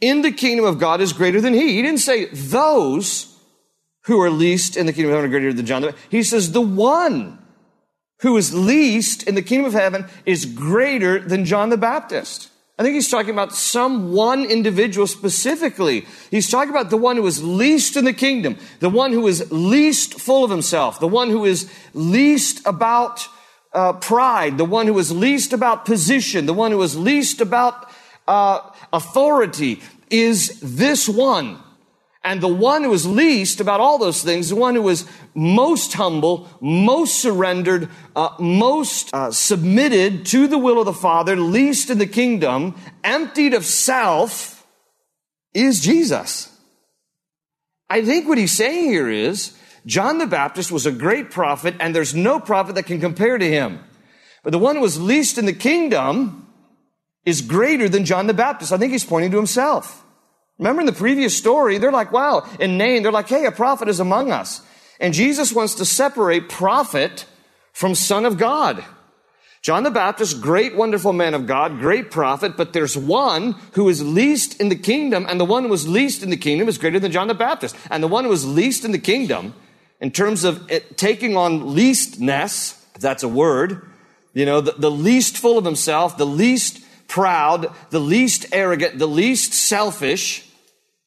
in 0.00 0.22
the 0.22 0.32
kingdom 0.32 0.64
of 0.64 0.78
God 0.78 1.00
is 1.00 1.12
greater 1.12 1.40
than 1.40 1.54
he. 1.54 1.74
He 1.74 1.82
didn't 1.82 2.00
say 2.00 2.26
those 2.26 3.34
who 4.04 4.20
are 4.20 4.30
least 4.30 4.76
in 4.76 4.86
the 4.86 4.92
kingdom 4.92 5.10
of 5.10 5.16
heaven 5.16 5.30
are 5.30 5.32
greater 5.32 5.52
than 5.52 5.66
John. 5.66 5.94
He 6.10 6.22
says 6.22 6.52
the 6.52 6.60
one 6.60 7.38
who 8.20 8.36
is 8.36 8.54
least 8.54 9.22
in 9.24 9.34
the 9.34 9.42
kingdom 9.42 9.66
of 9.66 9.72
heaven 9.72 10.06
is 10.24 10.44
greater 10.44 11.18
than 11.18 11.44
John 11.44 11.70
the 11.70 11.76
Baptist. 11.76 12.50
I 12.76 12.82
think 12.82 12.94
he's 12.94 13.10
talking 13.10 13.30
about 13.30 13.54
some 13.54 14.12
one 14.12 14.44
individual 14.44 15.06
specifically. 15.06 16.06
He's 16.30 16.50
talking 16.50 16.70
about 16.70 16.90
the 16.90 16.96
one 16.96 17.16
who 17.16 17.26
is 17.26 17.42
least 17.42 17.96
in 17.96 18.04
the 18.04 18.12
kingdom, 18.12 18.56
the 18.80 18.90
one 18.90 19.12
who 19.12 19.28
is 19.28 19.52
least 19.52 20.18
full 20.18 20.44
of 20.44 20.50
himself, 20.50 20.98
the 20.98 21.06
one 21.06 21.30
who 21.30 21.44
is 21.44 21.70
least 21.92 22.66
about 22.66 23.28
uh, 23.72 23.92
pride, 23.92 24.58
the 24.58 24.64
one 24.64 24.88
who 24.88 24.98
is 24.98 25.12
least 25.12 25.52
about 25.52 25.84
position, 25.84 26.46
the 26.46 26.54
one 26.54 26.72
who 26.72 26.82
is 26.82 26.96
least 26.96 27.40
about 27.40 27.88
uh, 28.26 28.60
authority 28.92 29.80
is 30.10 30.58
this 30.60 31.08
one. 31.08 31.58
And 32.24 32.40
the 32.40 32.48
one 32.48 32.84
who 32.84 32.92
is 32.94 33.06
least 33.06 33.60
about 33.60 33.80
all 33.80 33.98
those 33.98 34.22
things, 34.22 34.48
the 34.48 34.56
one 34.56 34.74
who 34.74 34.88
is 34.88 35.06
most 35.34 35.92
humble, 35.92 36.48
most 36.58 37.20
surrendered, 37.20 37.90
uh, 38.16 38.30
most 38.40 39.12
uh, 39.12 39.30
submitted 39.30 40.24
to 40.26 40.48
the 40.48 40.56
will 40.56 40.78
of 40.78 40.86
the 40.86 40.94
Father, 40.94 41.36
least 41.36 41.90
in 41.90 41.98
the 41.98 42.06
kingdom, 42.06 42.74
emptied 43.04 43.52
of 43.52 43.66
self, 43.66 44.66
is 45.52 45.80
Jesus. 45.80 46.50
I 47.90 48.02
think 48.02 48.26
what 48.26 48.38
he's 48.38 48.52
saying 48.52 48.86
here 48.86 49.10
is 49.10 49.56
John 49.84 50.16
the 50.16 50.26
Baptist 50.26 50.72
was 50.72 50.86
a 50.86 50.92
great 50.92 51.30
prophet, 51.30 51.74
and 51.78 51.94
there's 51.94 52.14
no 52.14 52.40
prophet 52.40 52.74
that 52.76 52.86
can 52.86 53.00
compare 53.00 53.36
to 53.36 53.48
him. 53.48 53.80
But 54.42 54.50
the 54.50 54.58
one 54.58 54.76
who 54.76 54.82
was 54.82 55.00
least 55.00 55.36
in 55.36 55.44
the 55.44 55.52
kingdom 55.52 56.52
is 57.24 57.42
greater 57.42 57.88
than 57.88 58.04
John 58.04 58.26
the 58.26 58.34
Baptist. 58.34 58.72
I 58.72 58.78
think 58.78 58.92
he's 58.92 59.04
pointing 59.04 59.30
to 59.32 59.36
himself. 59.36 60.03
Remember 60.58 60.80
in 60.80 60.86
the 60.86 60.92
previous 60.92 61.36
story, 61.36 61.78
they're 61.78 61.92
like, 61.92 62.12
wow, 62.12 62.48
in 62.60 62.78
Nain, 62.78 63.02
they're 63.02 63.12
like, 63.12 63.28
hey, 63.28 63.46
a 63.46 63.52
prophet 63.52 63.88
is 63.88 64.00
among 64.00 64.30
us. 64.30 64.62
And 65.00 65.12
Jesus 65.12 65.52
wants 65.52 65.74
to 65.76 65.84
separate 65.84 66.48
prophet 66.48 67.26
from 67.72 67.94
son 67.94 68.24
of 68.24 68.38
God. 68.38 68.84
John 69.62 69.82
the 69.82 69.90
Baptist, 69.90 70.42
great, 70.42 70.76
wonderful 70.76 71.14
man 71.14 71.32
of 71.32 71.46
God, 71.46 71.80
great 71.80 72.10
prophet, 72.10 72.56
but 72.56 72.74
there's 72.74 72.96
one 72.96 73.56
who 73.72 73.88
is 73.88 74.04
least 74.04 74.60
in 74.60 74.68
the 74.68 74.76
kingdom, 74.76 75.24
and 75.26 75.40
the 75.40 75.44
one 75.44 75.62
who 75.62 75.70
was 75.70 75.88
least 75.88 76.22
in 76.22 76.28
the 76.28 76.36
kingdom 76.36 76.68
is 76.68 76.76
greater 76.76 77.00
than 77.00 77.10
John 77.10 77.28
the 77.28 77.34
Baptist. 77.34 77.74
And 77.90 78.02
the 78.02 78.08
one 78.08 78.24
who 78.24 78.30
was 78.30 78.46
least 78.46 78.84
in 78.84 78.92
the 78.92 78.98
kingdom, 78.98 79.54
in 80.00 80.10
terms 80.10 80.44
of 80.44 80.70
taking 80.96 81.34
on 81.34 81.74
leastness, 81.74 82.78
if 82.94 83.00
that's 83.00 83.22
a 83.22 83.28
word, 83.28 83.88
you 84.34 84.44
know, 84.44 84.60
the, 84.60 84.72
the 84.72 84.90
least 84.90 85.38
full 85.38 85.56
of 85.56 85.64
himself, 85.64 86.18
the 86.18 86.26
least 86.26 86.84
proud, 87.08 87.72
the 87.90 88.00
least 88.00 88.46
arrogant, 88.52 88.98
the 88.98 89.08
least 89.08 89.52
selfish 89.52 90.48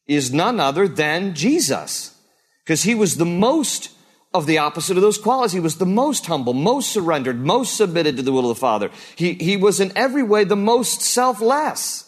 is 0.08 0.34
none 0.34 0.60
other 0.60 0.88
than 0.88 1.36
Jesus. 1.36 2.18
Because 2.64 2.84
he 2.84 2.96
was 2.96 3.18
the 3.18 3.26
most 3.26 3.92
of 4.34 4.46
the 4.46 4.58
opposite 4.58 4.98
of 4.98 5.04
those 5.04 5.18
qualities. 5.18 5.54
He 5.54 5.60
was 5.60 5.78
the 5.78 5.86
most 5.86 6.26
humble, 6.26 6.54
most 6.54 6.92
surrendered, 6.92 7.40
most 7.40 7.76
submitted 7.76 8.18
to 8.18 8.24
the 8.24 8.32
will 8.32 8.50
of 8.50 8.56
the 8.56 8.60
Father. 8.60 8.92
He, 9.16 9.34
he 9.34 9.58
was 9.58 9.80
in 9.80 9.92
every 9.96 10.24
way 10.24 10.44
the 10.44 10.56
most 10.56 11.02
selfless. 11.02 12.04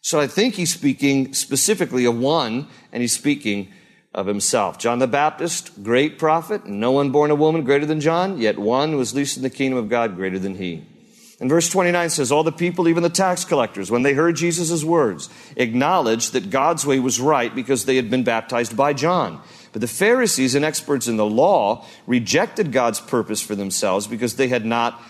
So 0.00 0.20
I 0.20 0.26
think 0.26 0.54
he's 0.54 0.72
speaking 0.72 1.34
specifically 1.34 2.04
of 2.04 2.18
one, 2.18 2.68
and 2.92 3.02
he's 3.02 3.12
speaking 3.12 3.72
of 4.14 4.26
himself. 4.26 4.78
John 4.78 5.00
the 5.00 5.06
Baptist, 5.06 5.82
great 5.82 6.18
prophet, 6.18 6.66
no 6.66 6.92
one 6.92 7.10
born 7.10 7.30
of 7.30 7.38
woman 7.38 7.64
greater 7.64 7.86
than 7.86 8.00
John, 8.00 8.38
yet 8.38 8.58
one 8.58 8.96
was 8.96 9.14
least 9.14 9.36
in 9.36 9.42
the 9.42 9.50
kingdom 9.50 9.78
of 9.78 9.88
God 9.88 10.16
greater 10.16 10.38
than 10.38 10.54
he. 10.54 10.86
And 11.40 11.48
verse 11.48 11.68
29 11.68 12.10
says, 12.10 12.32
All 12.32 12.42
the 12.42 12.50
people, 12.50 12.88
even 12.88 13.02
the 13.02 13.08
tax 13.08 13.44
collectors, 13.44 13.90
when 13.90 14.02
they 14.02 14.14
heard 14.14 14.36
Jesus' 14.36 14.82
words, 14.82 15.28
acknowledged 15.56 16.32
that 16.32 16.50
God's 16.50 16.84
way 16.84 16.98
was 16.98 17.20
right 17.20 17.54
because 17.54 17.84
they 17.84 17.96
had 17.96 18.10
been 18.10 18.24
baptized 18.24 18.76
by 18.76 18.92
John. 18.92 19.40
But 19.72 19.80
the 19.80 19.88
Pharisees 19.88 20.54
and 20.54 20.64
experts 20.64 21.06
in 21.06 21.16
the 21.16 21.26
law 21.26 21.86
rejected 22.06 22.72
God's 22.72 23.00
purpose 23.00 23.40
for 23.40 23.54
themselves 23.54 24.06
because 24.06 24.34
they 24.36 24.48
had 24.48 24.64
not 24.64 25.00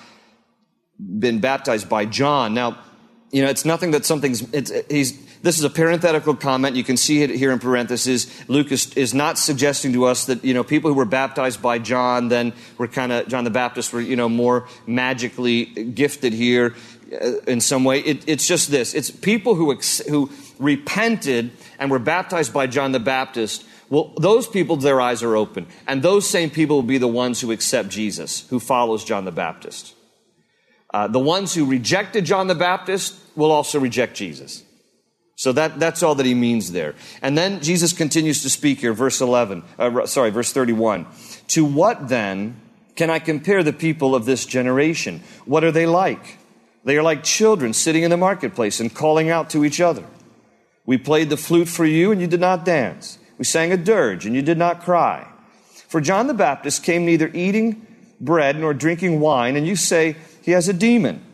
been 0.98 1.40
baptized 1.40 1.88
by 1.88 2.04
John. 2.04 2.52
Now, 2.54 2.78
you 3.30 3.42
know, 3.42 3.48
it's 3.48 3.64
nothing 3.64 3.92
that 3.92 4.04
something's, 4.04 4.42
it's, 4.52 4.72
he's, 4.90 5.18
this 5.42 5.58
is 5.58 5.64
a 5.64 5.70
parenthetical 5.70 6.34
comment. 6.34 6.76
You 6.76 6.84
can 6.84 6.96
see 6.96 7.22
it 7.22 7.30
here 7.30 7.52
in 7.52 7.58
parentheses. 7.58 8.26
Luke 8.48 8.72
is, 8.72 8.92
is 8.94 9.14
not 9.14 9.38
suggesting 9.38 9.92
to 9.92 10.04
us 10.04 10.26
that, 10.26 10.44
you 10.44 10.54
know, 10.54 10.64
people 10.64 10.90
who 10.90 10.96
were 10.96 11.04
baptized 11.04 11.62
by 11.62 11.78
John 11.78 12.28
then 12.28 12.52
were 12.76 12.88
kind 12.88 13.12
of, 13.12 13.28
John 13.28 13.44
the 13.44 13.50
Baptist 13.50 13.92
were, 13.92 14.00
you 14.00 14.16
know, 14.16 14.28
more 14.28 14.68
magically 14.86 15.64
gifted 15.64 16.32
here 16.32 16.74
uh, 17.12 17.38
in 17.46 17.60
some 17.60 17.84
way. 17.84 18.00
It, 18.00 18.24
it's 18.28 18.46
just 18.46 18.70
this. 18.70 18.94
It's 18.94 19.10
people 19.10 19.54
who, 19.54 19.72
ex, 19.72 19.98
who 20.08 20.30
repented 20.58 21.50
and 21.78 21.90
were 21.90 21.98
baptized 21.98 22.52
by 22.52 22.66
John 22.66 22.92
the 22.92 23.00
Baptist 23.00 23.64
well, 23.90 24.12
those 24.18 24.46
people, 24.46 24.76
their 24.76 25.00
eyes 25.00 25.22
are 25.22 25.36
open. 25.36 25.66
And 25.86 26.02
those 26.02 26.28
same 26.28 26.50
people 26.50 26.76
will 26.76 26.82
be 26.82 26.98
the 26.98 27.08
ones 27.08 27.40
who 27.40 27.52
accept 27.52 27.88
Jesus, 27.88 28.46
who 28.48 28.60
follows 28.60 29.04
John 29.04 29.24
the 29.24 29.32
Baptist. 29.32 29.94
Uh, 30.92 31.08
the 31.08 31.18
ones 31.18 31.54
who 31.54 31.64
rejected 31.64 32.24
John 32.24 32.46
the 32.46 32.54
Baptist 32.54 33.14
will 33.36 33.50
also 33.50 33.78
reject 33.78 34.14
Jesus. 34.14 34.62
So 35.38 35.52
that, 35.52 35.78
that's 35.78 36.02
all 36.02 36.16
that 36.16 36.26
he 36.26 36.34
means 36.34 36.72
there. 36.72 36.96
And 37.22 37.38
then 37.38 37.60
Jesus 37.60 37.92
continues 37.92 38.42
to 38.42 38.50
speak 38.50 38.80
here, 38.80 38.92
verse 38.92 39.20
11, 39.20 39.62
uh, 39.78 40.04
sorry, 40.06 40.30
verse 40.30 40.52
31. 40.52 41.06
To 41.48 41.64
what 41.64 42.08
then 42.08 42.60
can 42.96 43.08
I 43.08 43.20
compare 43.20 43.62
the 43.62 43.72
people 43.72 44.16
of 44.16 44.24
this 44.24 44.44
generation? 44.44 45.22
What 45.44 45.62
are 45.62 45.70
they 45.70 45.86
like? 45.86 46.38
They 46.82 46.96
are 46.98 47.04
like 47.04 47.22
children 47.22 47.72
sitting 47.72 48.02
in 48.02 48.10
the 48.10 48.16
marketplace 48.16 48.80
and 48.80 48.92
calling 48.92 49.30
out 49.30 49.50
to 49.50 49.64
each 49.64 49.80
other. 49.80 50.04
We 50.84 50.98
played 50.98 51.30
the 51.30 51.36
flute 51.36 51.68
for 51.68 51.84
you 51.84 52.10
and 52.10 52.20
you 52.20 52.26
did 52.26 52.40
not 52.40 52.64
dance. 52.64 53.20
We 53.38 53.44
sang 53.44 53.70
a 53.70 53.76
dirge 53.76 54.26
and 54.26 54.34
you 54.34 54.42
did 54.42 54.58
not 54.58 54.82
cry. 54.82 55.24
For 55.86 56.00
John 56.00 56.26
the 56.26 56.34
Baptist 56.34 56.82
came 56.82 57.06
neither 57.06 57.30
eating 57.32 57.86
bread 58.20 58.58
nor 58.58 58.74
drinking 58.74 59.20
wine, 59.20 59.54
and 59.54 59.68
you 59.68 59.76
say 59.76 60.16
he 60.42 60.50
has 60.50 60.68
a 60.68 60.72
demon. 60.72 61.24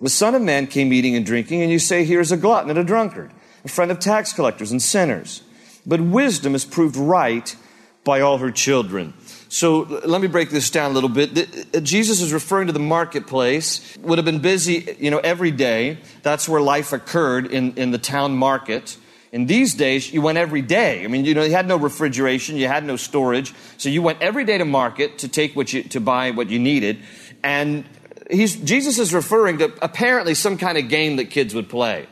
The 0.00 0.10
Son 0.10 0.34
of 0.34 0.42
Man 0.42 0.66
came 0.66 0.92
eating 0.92 1.16
and 1.16 1.24
drinking, 1.24 1.62
and 1.62 1.70
you 1.70 1.78
say, 1.78 2.04
Here 2.04 2.20
is 2.20 2.30
a 2.30 2.36
glutton 2.36 2.68
and 2.68 2.78
a 2.78 2.84
drunkard, 2.84 3.30
a 3.64 3.68
friend 3.68 3.90
of 3.90 3.98
tax 3.98 4.32
collectors 4.32 4.70
and 4.70 4.82
sinners. 4.82 5.42
But 5.86 6.00
wisdom 6.00 6.54
is 6.54 6.64
proved 6.66 6.96
right 6.96 7.56
by 8.04 8.20
all 8.20 8.38
her 8.38 8.50
children. 8.50 9.14
So 9.48 9.80
let 10.04 10.20
me 10.20 10.28
break 10.28 10.50
this 10.50 10.70
down 10.70 10.90
a 10.90 10.94
little 10.94 11.08
bit. 11.08 11.74
Uh, 11.74 11.80
Jesus 11.80 12.20
is 12.20 12.32
referring 12.32 12.66
to 12.66 12.72
the 12.72 12.78
marketplace, 12.78 13.96
would 14.00 14.18
have 14.18 14.24
been 14.24 14.40
busy, 14.40 14.96
you 14.98 15.10
know, 15.10 15.18
every 15.18 15.50
day. 15.50 15.98
That's 16.22 16.48
where 16.48 16.60
life 16.60 16.92
occurred 16.92 17.46
in, 17.46 17.74
in 17.76 17.90
the 17.90 17.98
town 17.98 18.36
market. 18.36 18.98
In 19.32 19.46
these 19.46 19.74
days, 19.74 20.12
you 20.12 20.20
went 20.20 20.38
every 20.38 20.62
day. 20.62 21.04
I 21.04 21.08
mean, 21.08 21.24
you 21.24 21.34
know, 21.34 21.42
you 21.42 21.52
had 21.52 21.66
no 21.66 21.76
refrigeration, 21.76 22.56
you 22.56 22.68
had 22.68 22.84
no 22.84 22.96
storage, 22.96 23.54
so 23.76 23.88
you 23.88 24.02
went 24.02 24.20
every 24.20 24.44
day 24.44 24.58
to 24.58 24.64
market 24.64 25.18
to 25.18 25.28
take 25.28 25.56
what 25.56 25.72
you, 25.72 25.82
to 25.84 26.00
buy 26.00 26.30
what 26.32 26.48
you 26.48 26.58
needed. 26.58 26.98
And 27.42 27.84
he's, 28.30 28.56
Jesus 28.56 28.98
is 28.98 29.14
referring 29.14 29.58
to 29.58 29.72
apparently 29.82 30.34
some 30.34 30.58
kind 30.58 30.78
of 30.78 30.88
game 30.88 31.16
that 31.16 31.30
kids 31.30 31.54
would 31.54 31.68
play. 31.68 32.06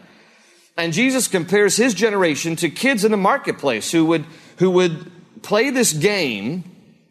And 0.77 0.93
Jesus 0.93 1.29
compares 1.29 1.77
his 1.77 1.95
generation 1.95 2.57
to 2.57 2.69
kids 2.69 3.05
in 3.05 3.11
the 3.11 3.17
marketplace 3.17 3.93
who 3.93 4.05
would, 4.07 4.25
who 4.59 4.71
would 4.71 5.11
play 5.43 5.71
this 5.71 5.93
game, 5.93 6.65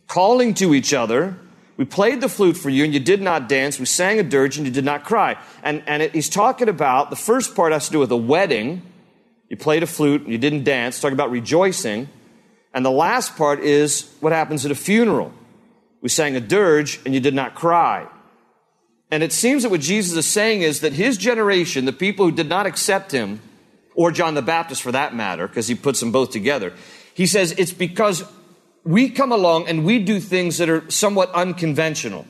calling 0.07 0.53
to 0.55 0.73
each 0.73 0.93
other, 0.93 1.37
We 1.75 1.85
played 1.85 2.21
the 2.21 2.29
flute 2.29 2.55
for 2.55 2.69
you 2.69 2.83
and 2.83 2.93
you 2.93 2.99
did 2.99 3.21
not 3.21 3.49
dance. 3.49 3.79
We 3.79 3.85
sang 3.85 4.19
a 4.19 4.23
dirge 4.23 4.57
and 4.57 4.67
you 4.67 4.71
did 4.71 4.85
not 4.85 5.03
cry. 5.03 5.37
And, 5.63 5.81
and 5.87 6.03
it, 6.03 6.13
he's 6.13 6.29
talking 6.29 6.69
about 6.69 7.09
the 7.09 7.15
first 7.15 7.55
part 7.55 7.71
has 7.71 7.87
to 7.87 7.91
do 7.91 7.99
with 7.99 8.11
a 8.11 8.17
wedding. 8.17 8.83
You 9.49 9.57
played 9.57 9.81
a 9.81 9.87
flute 9.87 10.21
and 10.21 10.31
you 10.31 10.37
didn't 10.37 10.65
dance. 10.65 11.01
Talking 11.01 11.15
about 11.15 11.31
rejoicing. 11.31 12.09
And 12.73 12.85
the 12.85 12.91
last 12.91 13.35
part 13.35 13.59
is 13.59 14.13
what 14.19 14.33
happens 14.33 14.65
at 14.65 14.71
a 14.71 14.75
funeral. 14.75 15.33
We 16.01 16.09
sang 16.09 16.35
a 16.35 16.39
dirge 16.39 16.99
and 17.05 17.13
you 17.13 17.19
did 17.19 17.33
not 17.33 17.55
cry. 17.55 18.07
And 19.13 19.21
it 19.21 19.31
seems 19.31 19.61
that 19.61 19.69
what 19.69 19.81
Jesus 19.81 20.17
is 20.17 20.25
saying 20.25 20.63
is 20.63 20.79
that 20.79 20.93
his 20.93 21.17
generation, 21.17 21.85
the 21.85 21.93
people 21.93 22.25
who 22.25 22.31
did 22.31 22.49
not 22.49 22.65
accept 22.65 23.11
him, 23.11 23.41
or 23.93 24.09
John 24.09 24.33
the 24.33 24.41
Baptist 24.41 24.81
for 24.81 24.91
that 24.91 25.13
matter, 25.13 25.47
because 25.47 25.67
he 25.67 25.75
puts 25.75 25.99
them 25.99 26.11
both 26.11 26.31
together, 26.31 26.73
he 27.13 27.27
says 27.27 27.51
it's 27.51 27.71
because 27.71 28.23
we 28.83 29.11
come 29.11 29.31
along 29.31 29.67
and 29.67 29.85
we 29.85 29.99
do 29.99 30.19
things 30.19 30.57
that 30.57 30.67
are 30.67 30.89
somewhat 30.89 31.29
unconventional. 31.35 32.25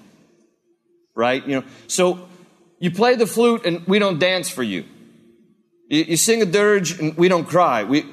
Right? 1.16 1.48
You 1.48 1.62
know, 1.62 1.64
so 1.88 2.28
you 2.80 2.92
play 2.92 3.16
the 3.16 3.28
flute 3.28 3.66
and 3.66 3.88
we 3.88 3.98
don't 3.98 4.20
dance 4.20 4.50
for 4.50 4.62
you. 4.62 4.84
You, 5.88 6.04
you 6.04 6.18
sing 6.18 6.42
a 6.42 6.46
dirge 6.46 7.00
and 7.00 7.16
we 7.16 7.30
don't 7.30 7.46
cry. 7.46 7.86
We, 7.86 8.06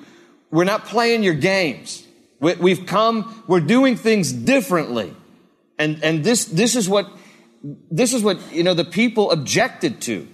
we're 0.53 0.63
not 0.63 0.85
playing 0.85 1.25
your 1.25 1.35
games. 1.35 2.07
We, 2.39 2.55
we've 2.55 2.87
come, 2.87 3.43
we're 3.49 3.59
doing 3.59 3.97
things 3.97 4.31
differently. 4.33 5.13
And, 5.77 6.05
and 6.05 6.23
this, 6.23 6.45
this 6.45 6.77
is 6.77 6.89
what, 6.89 7.11
this 7.63 8.13
is 8.13 8.23
what, 8.23 8.53
you 8.53 8.63
know, 8.63 8.75
the 8.75 8.85
people 8.85 9.31
objected 9.31 10.01
to. 10.03 10.27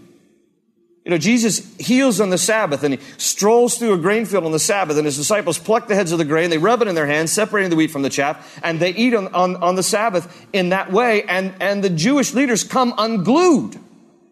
You 1.04 1.10
know, 1.10 1.18
Jesus 1.18 1.76
heals 1.76 2.20
on 2.20 2.30
the 2.30 2.38
Sabbath 2.38 2.82
and 2.82 2.94
he 2.94 3.00
strolls 3.16 3.78
through 3.78 3.94
a 3.94 3.98
grain 3.98 4.26
field 4.26 4.44
on 4.44 4.50
the 4.50 4.58
Sabbath 4.58 4.96
and 4.96 5.06
his 5.06 5.16
disciples 5.16 5.56
pluck 5.56 5.86
the 5.86 5.94
heads 5.94 6.10
of 6.10 6.18
the 6.18 6.24
grain, 6.24 6.50
they 6.50 6.58
rub 6.58 6.82
it 6.82 6.88
in 6.88 6.96
their 6.96 7.06
hands, 7.06 7.30
separating 7.30 7.70
the 7.70 7.76
wheat 7.76 7.92
from 7.92 8.02
the 8.02 8.10
chaff, 8.10 8.58
and 8.64 8.80
they 8.80 8.90
eat 8.90 9.14
on, 9.14 9.32
on, 9.32 9.54
on 9.56 9.76
the 9.76 9.84
Sabbath 9.84 10.46
in 10.52 10.70
that 10.70 10.90
way, 10.90 11.22
and, 11.22 11.54
and 11.60 11.84
the 11.84 11.90
Jewish 11.90 12.34
leaders 12.34 12.64
come 12.64 12.92
unglued. 12.98 13.78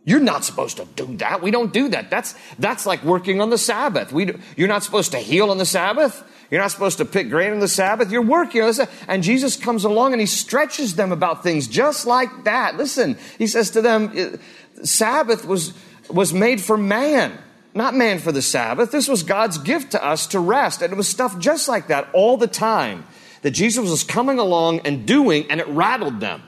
You're 0.05 0.19
not 0.19 0.45
supposed 0.45 0.77
to 0.79 0.85
do 0.97 1.17
that. 1.19 1.43
We 1.43 1.53
don't 1.53 1.73
do 1.73 1.89
that. 1.91 2.11
That's, 2.11 2.35
that's 2.59 2.87
like 2.87 3.05
working 3.05 3.41
on 3.41 3.51
the 3.51 3.59
Sabbath. 3.59 4.13
We, 4.13 4.25
do, 4.25 4.41
you're 4.57 4.69
not 4.69 4.83
supposed 4.83 5.13
to 5.13 5.19
heal 5.19 5.51
on 5.51 5.59
the 5.59 5.65
Sabbath. 5.65 6.25
You're 6.51 6.61
not 6.61 6.71
supposed 6.71 6.99
to 6.99 7.05
pick 7.05 7.31
grain 7.31 7.53
on 7.53 7.61
the 7.61 7.69
Sabbath. 7.69 8.11
You're 8.11 8.23
working 8.23 8.63
on 8.63 8.69
the 8.69 8.75
Sabbath. 8.75 9.05
And 9.09 9.23
Jesus 9.23 9.57
comes 9.57 9.85
along 9.85 10.13
and 10.13 10.21
he 10.21 10.27
stretches 10.27 10.95
them 10.95 11.13
about 11.13 11.43
things 11.43 11.67
just 11.69 12.07
like 12.07 12.45
that. 12.45 12.77
Listen, 12.77 13.17
he 13.39 13.47
says 13.47 13.71
to 13.71 13.83
them, 13.83 14.13
uh, 14.17 14.85
Sabbath 14.85 15.45
was, 15.45 15.73
was 16.11 16.33
made 16.33 16.61
for 16.61 16.77
man, 16.77 17.39
not 17.75 17.95
man 17.95 18.19
for 18.19 18.33
the 18.33 18.43
Sabbath. 18.43 18.91
This 18.91 19.09
was 19.09 19.23
God's 19.23 19.59
gift 19.59 19.93
to 19.93 20.05
us 20.05 20.27
to 20.29 20.41
rest. 20.41 20.83
And 20.83 20.93
it 20.93 20.97
was 20.97 21.09
stuff 21.09 21.39
just 21.39 21.69
like 21.69 21.89
that 21.89 22.09
all 22.13 22.37
the 22.37 22.47
time 22.47 23.05
that 23.43 23.51
Jesus 23.51 23.91
was 23.91 24.05
coming 24.05 24.39
along 24.39 24.81
and 24.81 25.07
doing, 25.07 25.51
and 25.51 25.61
it 25.61 25.69
rattled 25.69 26.21
them. 26.21 26.43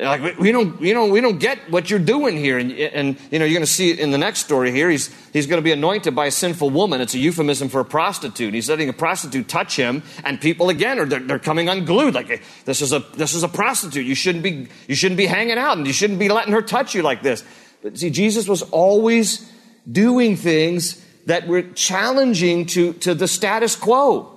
Like 0.00 0.38
we 0.38 0.50
don't, 0.50 0.80
you 0.80 0.92
know, 0.92 1.06
we 1.06 1.20
don't 1.20 1.38
get 1.38 1.70
what 1.70 1.88
you're 1.88 2.00
doing 2.00 2.36
here, 2.36 2.58
and, 2.58 2.72
and 2.72 3.16
you 3.30 3.38
know, 3.38 3.44
you're 3.44 3.54
going 3.54 3.64
to 3.64 3.72
see 3.72 3.92
it 3.92 4.00
in 4.00 4.10
the 4.10 4.18
next 4.18 4.40
story 4.40 4.72
here. 4.72 4.90
He's 4.90 5.14
he's 5.32 5.46
going 5.46 5.58
to 5.58 5.62
be 5.62 5.70
anointed 5.70 6.16
by 6.16 6.26
a 6.26 6.30
sinful 6.32 6.70
woman. 6.70 7.00
It's 7.00 7.14
a 7.14 7.18
euphemism 7.18 7.68
for 7.68 7.78
a 7.78 7.84
prostitute. 7.84 8.54
He's 8.54 8.68
letting 8.68 8.88
a 8.88 8.92
prostitute 8.92 9.48
touch 9.48 9.76
him, 9.76 10.02
and 10.24 10.40
people 10.40 10.68
again 10.68 10.98
are 10.98 11.06
they're, 11.06 11.20
they're 11.20 11.38
coming 11.38 11.68
unglued. 11.68 12.12
Like 12.12 12.42
this 12.64 12.82
is 12.82 12.92
a 12.92 12.98
this 13.14 13.34
is 13.34 13.44
a 13.44 13.48
prostitute. 13.48 14.04
You 14.04 14.16
shouldn't 14.16 14.42
be 14.42 14.66
you 14.88 14.96
shouldn't 14.96 15.18
be 15.18 15.26
hanging 15.26 15.58
out, 15.58 15.76
and 15.76 15.86
you 15.86 15.92
shouldn't 15.92 16.18
be 16.18 16.28
letting 16.28 16.52
her 16.52 16.62
touch 16.62 16.96
you 16.96 17.02
like 17.02 17.22
this. 17.22 17.44
But 17.80 17.96
see, 17.96 18.10
Jesus 18.10 18.48
was 18.48 18.62
always 18.62 19.48
doing 19.88 20.36
things 20.36 21.04
that 21.26 21.46
were 21.46 21.62
challenging 21.62 22.66
to, 22.66 22.94
to 22.94 23.14
the 23.14 23.28
status 23.28 23.76
quo. 23.76 24.30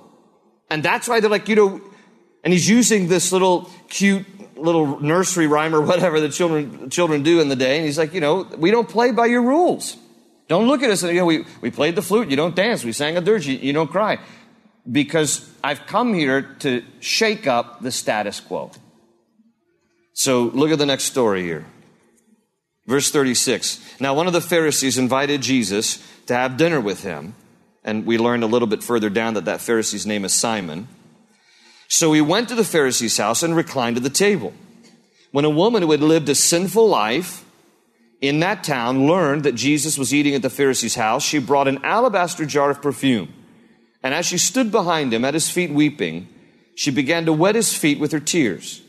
And 0.70 0.82
that's 0.82 1.08
why 1.08 1.20
they're 1.20 1.30
like, 1.30 1.48
you 1.48 1.56
know, 1.56 1.80
and 2.44 2.52
he's 2.52 2.68
using 2.68 3.08
this 3.08 3.32
little 3.32 3.70
cute 3.88 4.26
little 4.60 5.00
nursery 5.00 5.46
rhyme 5.46 5.74
or 5.74 5.80
whatever 5.80 6.20
the 6.20 6.28
children, 6.28 6.90
children 6.90 7.22
do 7.22 7.40
in 7.40 7.48
the 7.48 7.56
day. 7.56 7.76
And 7.76 7.86
he's 7.86 7.98
like, 7.98 8.14
you 8.14 8.20
know, 8.20 8.42
we 8.56 8.70
don't 8.70 8.88
play 8.88 9.12
by 9.12 9.26
your 9.26 9.42
rules. 9.42 9.96
Don't 10.48 10.66
look 10.66 10.82
at 10.82 10.90
us 10.90 11.02
and, 11.02 11.12
you 11.12 11.20
know, 11.20 11.26
we, 11.26 11.44
we 11.60 11.70
played 11.70 11.94
the 11.94 12.02
flute, 12.02 12.30
you 12.30 12.36
don't 12.36 12.56
dance. 12.56 12.84
We 12.84 12.92
sang 12.92 13.16
a 13.16 13.20
dirge, 13.20 13.46
you, 13.46 13.56
you 13.56 13.72
don't 13.72 13.90
cry. 13.90 14.18
Because 14.90 15.48
I've 15.62 15.86
come 15.86 16.14
here 16.14 16.42
to 16.60 16.82
shake 17.00 17.46
up 17.46 17.82
the 17.82 17.92
status 17.92 18.40
quo. 18.40 18.70
So 20.14 20.44
look 20.44 20.70
at 20.70 20.78
the 20.78 20.86
next 20.86 21.04
story 21.04 21.42
here. 21.42 21.66
Verse 22.86 23.10
36. 23.10 24.00
Now, 24.00 24.14
one 24.14 24.26
of 24.26 24.32
the 24.32 24.40
Pharisees 24.40 24.96
invited 24.96 25.42
Jesus 25.42 26.02
to 26.26 26.34
have 26.34 26.56
dinner 26.56 26.80
with 26.80 27.02
him. 27.02 27.34
And 27.84 28.06
we 28.06 28.18
learned 28.18 28.42
a 28.42 28.46
little 28.46 28.68
bit 28.68 28.82
further 28.82 29.10
down 29.10 29.34
that 29.34 29.44
that 29.44 29.60
Pharisee's 29.60 30.06
name 30.06 30.24
is 30.24 30.32
Simon. 30.32 30.88
So 31.88 32.12
he 32.12 32.20
went 32.20 32.48
to 32.50 32.54
the 32.54 32.64
Pharisee's 32.64 33.16
house 33.16 33.42
and 33.42 33.56
reclined 33.56 33.96
at 33.96 34.02
the 34.02 34.10
table. 34.10 34.52
When 35.32 35.44
a 35.44 35.50
woman 35.50 35.82
who 35.82 35.90
had 35.90 36.00
lived 36.00 36.28
a 36.28 36.34
sinful 36.34 36.86
life 36.86 37.44
in 38.20 38.40
that 38.40 38.62
town 38.62 39.06
learned 39.06 39.44
that 39.44 39.54
Jesus 39.54 39.98
was 39.98 40.14
eating 40.14 40.34
at 40.34 40.42
the 40.42 40.50
Pharisee's 40.50 40.94
house, 40.94 41.24
she 41.24 41.38
brought 41.38 41.68
an 41.68 41.84
alabaster 41.84 42.44
jar 42.44 42.70
of 42.70 42.82
perfume. 42.82 43.32
And 44.02 44.14
as 44.14 44.26
she 44.26 44.38
stood 44.38 44.70
behind 44.70 45.12
him 45.12 45.24
at 45.24 45.34
his 45.34 45.50
feet 45.50 45.70
weeping, 45.70 46.28
she 46.74 46.90
began 46.90 47.24
to 47.26 47.32
wet 47.32 47.54
his 47.54 47.74
feet 47.74 47.98
with 47.98 48.12
her 48.12 48.20
tears. 48.20 48.82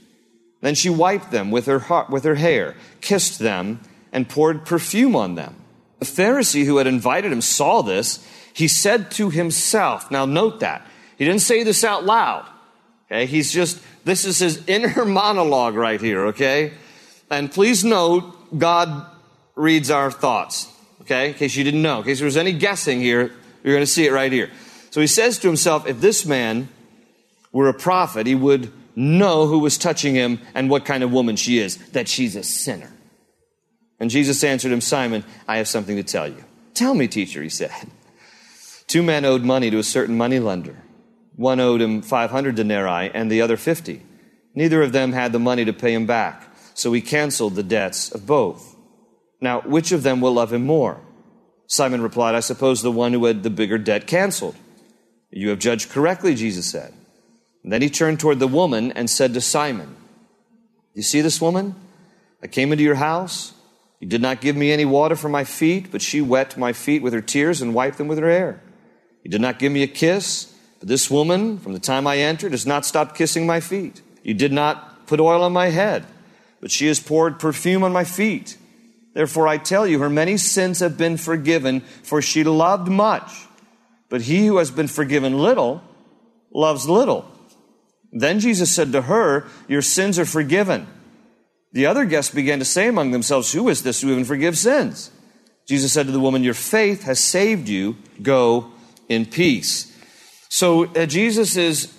Then 0.61 0.75
she 0.75 0.89
wiped 0.89 1.31
them 1.31 1.51
with 1.51 1.65
her, 1.65 1.79
heart, 1.79 2.09
with 2.09 2.25
her 2.25 2.35
hair, 2.35 2.75
kissed 3.01 3.39
them, 3.39 3.79
and 4.11 4.27
poured 4.27 4.65
perfume 4.65 5.15
on 5.15 5.35
them. 5.35 5.55
The 5.99 6.05
Pharisee 6.05 6.65
who 6.65 6.77
had 6.77 6.87
invited 6.87 7.31
him 7.31 7.41
saw 7.41 7.81
this. 7.81 8.25
He 8.53 8.67
said 8.67 9.11
to 9.11 9.29
himself, 9.29 10.11
now 10.11 10.25
note 10.25 10.59
that. 10.59 10.85
He 11.17 11.25
didn't 11.25 11.41
say 11.41 11.63
this 11.63 11.83
out 11.83 12.05
loud. 12.05 12.45
Okay, 13.11 13.25
he's 13.25 13.51
just, 13.51 13.81
this 14.05 14.23
is 14.23 14.37
his 14.37 14.63
inner 14.67 15.03
monologue 15.05 15.75
right 15.75 15.99
here, 15.99 16.27
okay? 16.27 16.73
And 17.31 17.51
please 17.51 17.83
note, 17.83 18.57
God 18.57 19.05
reads 19.55 19.89
our 19.89 20.11
thoughts, 20.11 20.71
okay? 21.01 21.29
In 21.29 21.33
case 21.33 21.55
you 21.55 21.63
didn't 21.63 21.81
know. 21.81 21.99
In 21.99 22.05
case 22.05 22.19
there 22.19 22.25
was 22.25 22.37
any 22.37 22.53
guessing 22.53 23.01
here, 23.01 23.31
you're 23.63 23.73
going 23.73 23.85
to 23.85 23.91
see 23.91 24.05
it 24.05 24.11
right 24.11 24.31
here. 24.31 24.51
So 24.91 25.01
he 25.01 25.07
says 25.07 25.39
to 25.39 25.47
himself, 25.47 25.87
if 25.87 26.01
this 26.01 26.25
man 26.25 26.69
were 27.51 27.67
a 27.67 27.73
prophet, 27.73 28.27
he 28.27 28.35
would 28.35 28.71
know 28.95 29.47
who 29.47 29.59
was 29.59 29.77
touching 29.77 30.13
him 30.13 30.39
and 30.53 30.69
what 30.69 30.85
kind 30.85 31.03
of 31.03 31.11
woman 31.11 31.35
she 31.35 31.59
is, 31.59 31.77
that 31.89 32.07
she's 32.07 32.35
a 32.35 32.43
sinner. 32.43 32.91
And 33.99 34.09
Jesus 34.09 34.43
answered 34.43 34.71
him, 34.71 34.81
Simon, 34.81 35.23
I 35.47 35.57
have 35.57 35.67
something 35.67 35.95
to 35.97 36.03
tell 36.03 36.27
you. 36.27 36.43
Tell 36.73 36.93
me, 36.93 37.07
teacher, 37.07 37.41
he 37.41 37.49
said. 37.49 37.71
Two 38.87 39.03
men 39.03 39.25
owed 39.25 39.43
money 39.43 39.69
to 39.71 39.77
a 39.77 39.83
certain 39.83 40.17
money 40.17 40.39
lender. 40.39 40.77
One 41.39 41.61
owed 41.61 41.81
him 41.81 42.01
500 42.01 42.55
denarii 42.55 43.11
and 43.13 43.31
the 43.31 43.41
other 43.41 43.55
50. 43.55 44.01
Neither 44.55 44.81
of 44.81 44.91
them 44.91 45.13
had 45.13 45.31
the 45.31 45.39
money 45.39 45.63
to 45.63 45.71
pay 45.71 45.93
him 45.93 46.05
back, 46.05 46.43
so 46.73 46.91
he 46.91 46.99
canceled 46.99 47.55
the 47.55 47.63
debts 47.63 48.11
of 48.11 48.27
both. 48.27 48.75
Now, 49.39 49.61
which 49.61 49.93
of 49.93 50.03
them 50.03 50.19
will 50.19 50.33
love 50.33 50.51
him 50.51 50.65
more? 50.65 50.99
Simon 51.65 52.01
replied, 52.01 52.35
I 52.35 52.41
suppose 52.41 52.81
the 52.81 52.91
one 52.91 53.13
who 53.13 53.23
had 53.23 53.43
the 53.43 53.49
bigger 53.49 53.77
debt 53.77 54.05
canceled. 54.05 54.57
You 55.31 55.47
have 55.51 55.59
judged 55.59 55.89
correctly, 55.89 56.35
Jesus 56.35 56.65
said. 56.65 56.93
And 57.63 57.71
then 57.71 57.81
he 57.81 57.89
turned 57.89 58.19
toward 58.19 58.39
the 58.39 58.45
woman 58.45 58.91
and 58.91 59.09
said 59.09 59.33
to 59.33 59.39
Simon, 59.39 59.95
You 60.93 61.03
see 61.03 61.21
this 61.21 61.39
woman? 61.39 61.73
I 62.43 62.47
came 62.47 62.73
into 62.73 62.83
your 62.83 62.95
house. 62.95 63.53
You 64.01 64.09
did 64.09 64.21
not 64.21 64.41
give 64.41 64.57
me 64.57 64.73
any 64.73 64.83
water 64.83 65.15
for 65.15 65.29
my 65.29 65.45
feet, 65.45 65.89
but 65.89 66.01
she 66.01 66.19
wet 66.19 66.57
my 66.57 66.73
feet 66.73 67.01
with 67.01 67.13
her 67.13 67.21
tears 67.21 67.61
and 67.61 67.73
wiped 67.73 67.97
them 67.97 68.09
with 68.09 68.19
her 68.19 68.29
hair. 68.29 68.61
You 69.23 69.31
did 69.31 69.39
not 69.39 69.57
give 69.57 69.71
me 69.71 69.83
a 69.83 69.87
kiss, 69.87 70.53
but 70.79 70.87
this 70.87 71.11
woman, 71.11 71.59
from 71.59 71.73
the 71.73 71.79
time 71.79 72.07
I 72.07 72.17
entered, 72.17 72.51
has 72.51 72.65
not 72.65 72.85
stopped 72.85 73.15
kissing 73.15 73.45
my 73.45 73.59
feet. 73.59 74.01
You 74.23 74.33
did 74.33 74.53
not 74.53 75.07
put 75.07 75.19
oil 75.19 75.43
on 75.43 75.51
my 75.51 75.67
head, 75.67 76.05
but 76.61 76.71
she 76.71 76.87
has 76.87 76.99
poured 76.99 77.39
perfume 77.39 77.83
on 77.83 77.91
my 77.91 78.03
feet. 78.03 78.57
Therefore, 79.13 79.47
I 79.47 79.57
tell 79.57 79.85
you, 79.85 79.99
her 79.99 80.09
many 80.09 80.37
sins 80.37 80.79
have 80.79 80.97
been 80.97 81.17
forgiven, 81.17 81.81
for 81.81 82.21
she 82.21 82.43
loved 82.43 82.87
much. 82.87 83.47
But 84.07 84.21
he 84.21 84.45
who 84.45 84.57
has 84.57 84.71
been 84.71 84.87
forgiven 84.87 85.37
little 85.37 85.83
loves 86.51 86.87
little. 86.87 87.29
Then 88.11 88.39
Jesus 88.39 88.71
said 88.71 88.91
to 88.93 89.03
her, 89.03 89.45
Your 89.67 89.81
sins 89.81 90.17
are 90.17 90.25
forgiven. 90.25 90.87
The 91.71 91.85
other 91.85 92.05
guests 92.05 92.33
began 92.33 92.59
to 92.59 92.65
say 92.65 92.87
among 92.87 93.11
themselves, 93.11 93.51
Who 93.51 93.69
is 93.69 93.83
this 93.83 94.01
who 94.01 94.11
even 94.11 94.25
forgives 94.25 94.61
sins? 94.61 95.11
Jesus 95.67 95.93
said 95.93 96.07
to 96.07 96.11
the 96.11 96.19
woman, 96.19 96.43
Your 96.43 96.55
faith 96.55 97.03
has 97.03 97.19
saved 97.19 97.67
you. 97.67 97.97
Go 98.21 98.71
in 99.07 99.25
peace. 99.25 99.88
So 100.49 100.85
uh, 100.85 101.05
Jesus 101.05 101.55
is 101.55 101.95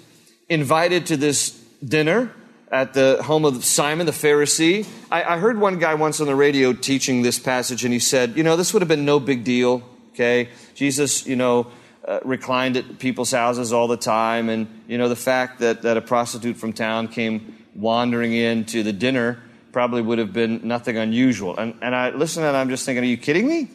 invited 0.48 1.06
to 1.06 1.16
this 1.16 1.50
dinner 1.84 2.32
at 2.70 2.94
the 2.94 3.22
home 3.22 3.44
of 3.44 3.64
Simon 3.64 4.06
the 4.06 4.12
Pharisee. 4.12 4.86
I, 5.10 5.22
I 5.22 5.38
heard 5.38 5.58
one 5.58 5.78
guy 5.78 5.94
once 5.94 6.20
on 6.20 6.26
the 6.26 6.34
radio 6.34 6.72
teaching 6.72 7.22
this 7.22 7.38
passage, 7.38 7.84
and 7.84 7.92
he 7.92 8.00
said, 8.00 8.36
You 8.36 8.42
know, 8.42 8.56
this 8.56 8.72
would 8.72 8.82
have 8.82 8.88
been 8.88 9.04
no 9.04 9.20
big 9.20 9.44
deal, 9.44 9.82
okay? 10.12 10.48
Jesus, 10.74 11.26
you 11.26 11.36
know, 11.36 11.68
uh, 12.04 12.18
reclined 12.24 12.76
at 12.76 12.98
people's 12.98 13.30
houses 13.30 13.72
all 13.72 13.86
the 13.86 13.96
time. 13.96 14.48
And, 14.48 14.82
you 14.88 14.98
know, 14.98 15.08
the 15.08 15.16
fact 15.16 15.60
that, 15.60 15.82
that 15.82 15.96
a 15.96 16.00
prostitute 16.00 16.56
from 16.56 16.72
town 16.72 17.06
came 17.06 17.56
wandering 17.76 18.32
in 18.32 18.64
to 18.66 18.82
the 18.82 18.92
dinner 18.92 19.40
probably 19.70 20.02
would 20.02 20.18
have 20.18 20.32
been 20.32 20.66
nothing 20.66 20.96
unusual. 20.96 21.56
And, 21.56 21.76
and 21.82 21.94
I 21.94 22.10
listen 22.10 22.42
and 22.42 22.56
I'm 22.56 22.68
just 22.68 22.84
thinking, 22.84 23.04
are 23.04 23.06
you 23.06 23.16
kidding 23.16 23.46
me? 23.46 23.68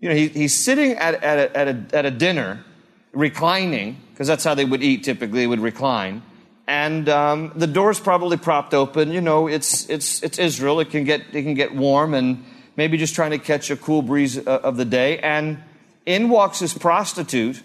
You 0.00 0.10
know, 0.10 0.14
he, 0.14 0.28
he's 0.28 0.54
sitting 0.54 0.92
at, 0.92 1.22
at, 1.22 1.38
a, 1.38 1.56
at, 1.56 1.68
a, 1.68 1.96
at 1.96 2.04
a 2.04 2.10
dinner, 2.10 2.64
reclining, 3.12 3.96
because 4.20 4.28
that's 4.28 4.44
how 4.44 4.54
they 4.54 4.66
would 4.66 4.82
eat 4.82 5.02
typically, 5.02 5.46
would 5.46 5.60
recline. 5.60 6.20
and 6.68 7.08
um, 7.08 7.52
the 7.56 7.66
door's 7.66 7.98
probably 7.98 8.36
propped 8.36 8.74
open. 8.74 9.12
You 9.12 9.22
know, 9.22 9.48
it's 9.48 9.88
it's 9.88 10.22
it's 10.22 10.38
Israel. 10.38 10.78
It 10.80 10.90
can 10.90 11.04
get 11.04 11.22
it 11.32 11.42
can 11.42 11.54
get 11.54 11.74
warm, 11.74 12.12
and 12.12 12.44
maybe 12.76 12.98
just 12.98 13.14
trying 13.14 13.30
to 13.30 13.38
catch 13.38 13.70
a 13.70 13.78
cool 13.78 14.02
breeze 14.02 14.36
uh, 14.36 14.60
of 14.62 14.76
the 14.76 14.84
day. 14.84 15.18
And 15.20 15.62
in 16.04 16.28
walks 16.28 16.58
this 16.58 16.76
prostitute, 16.76 17.62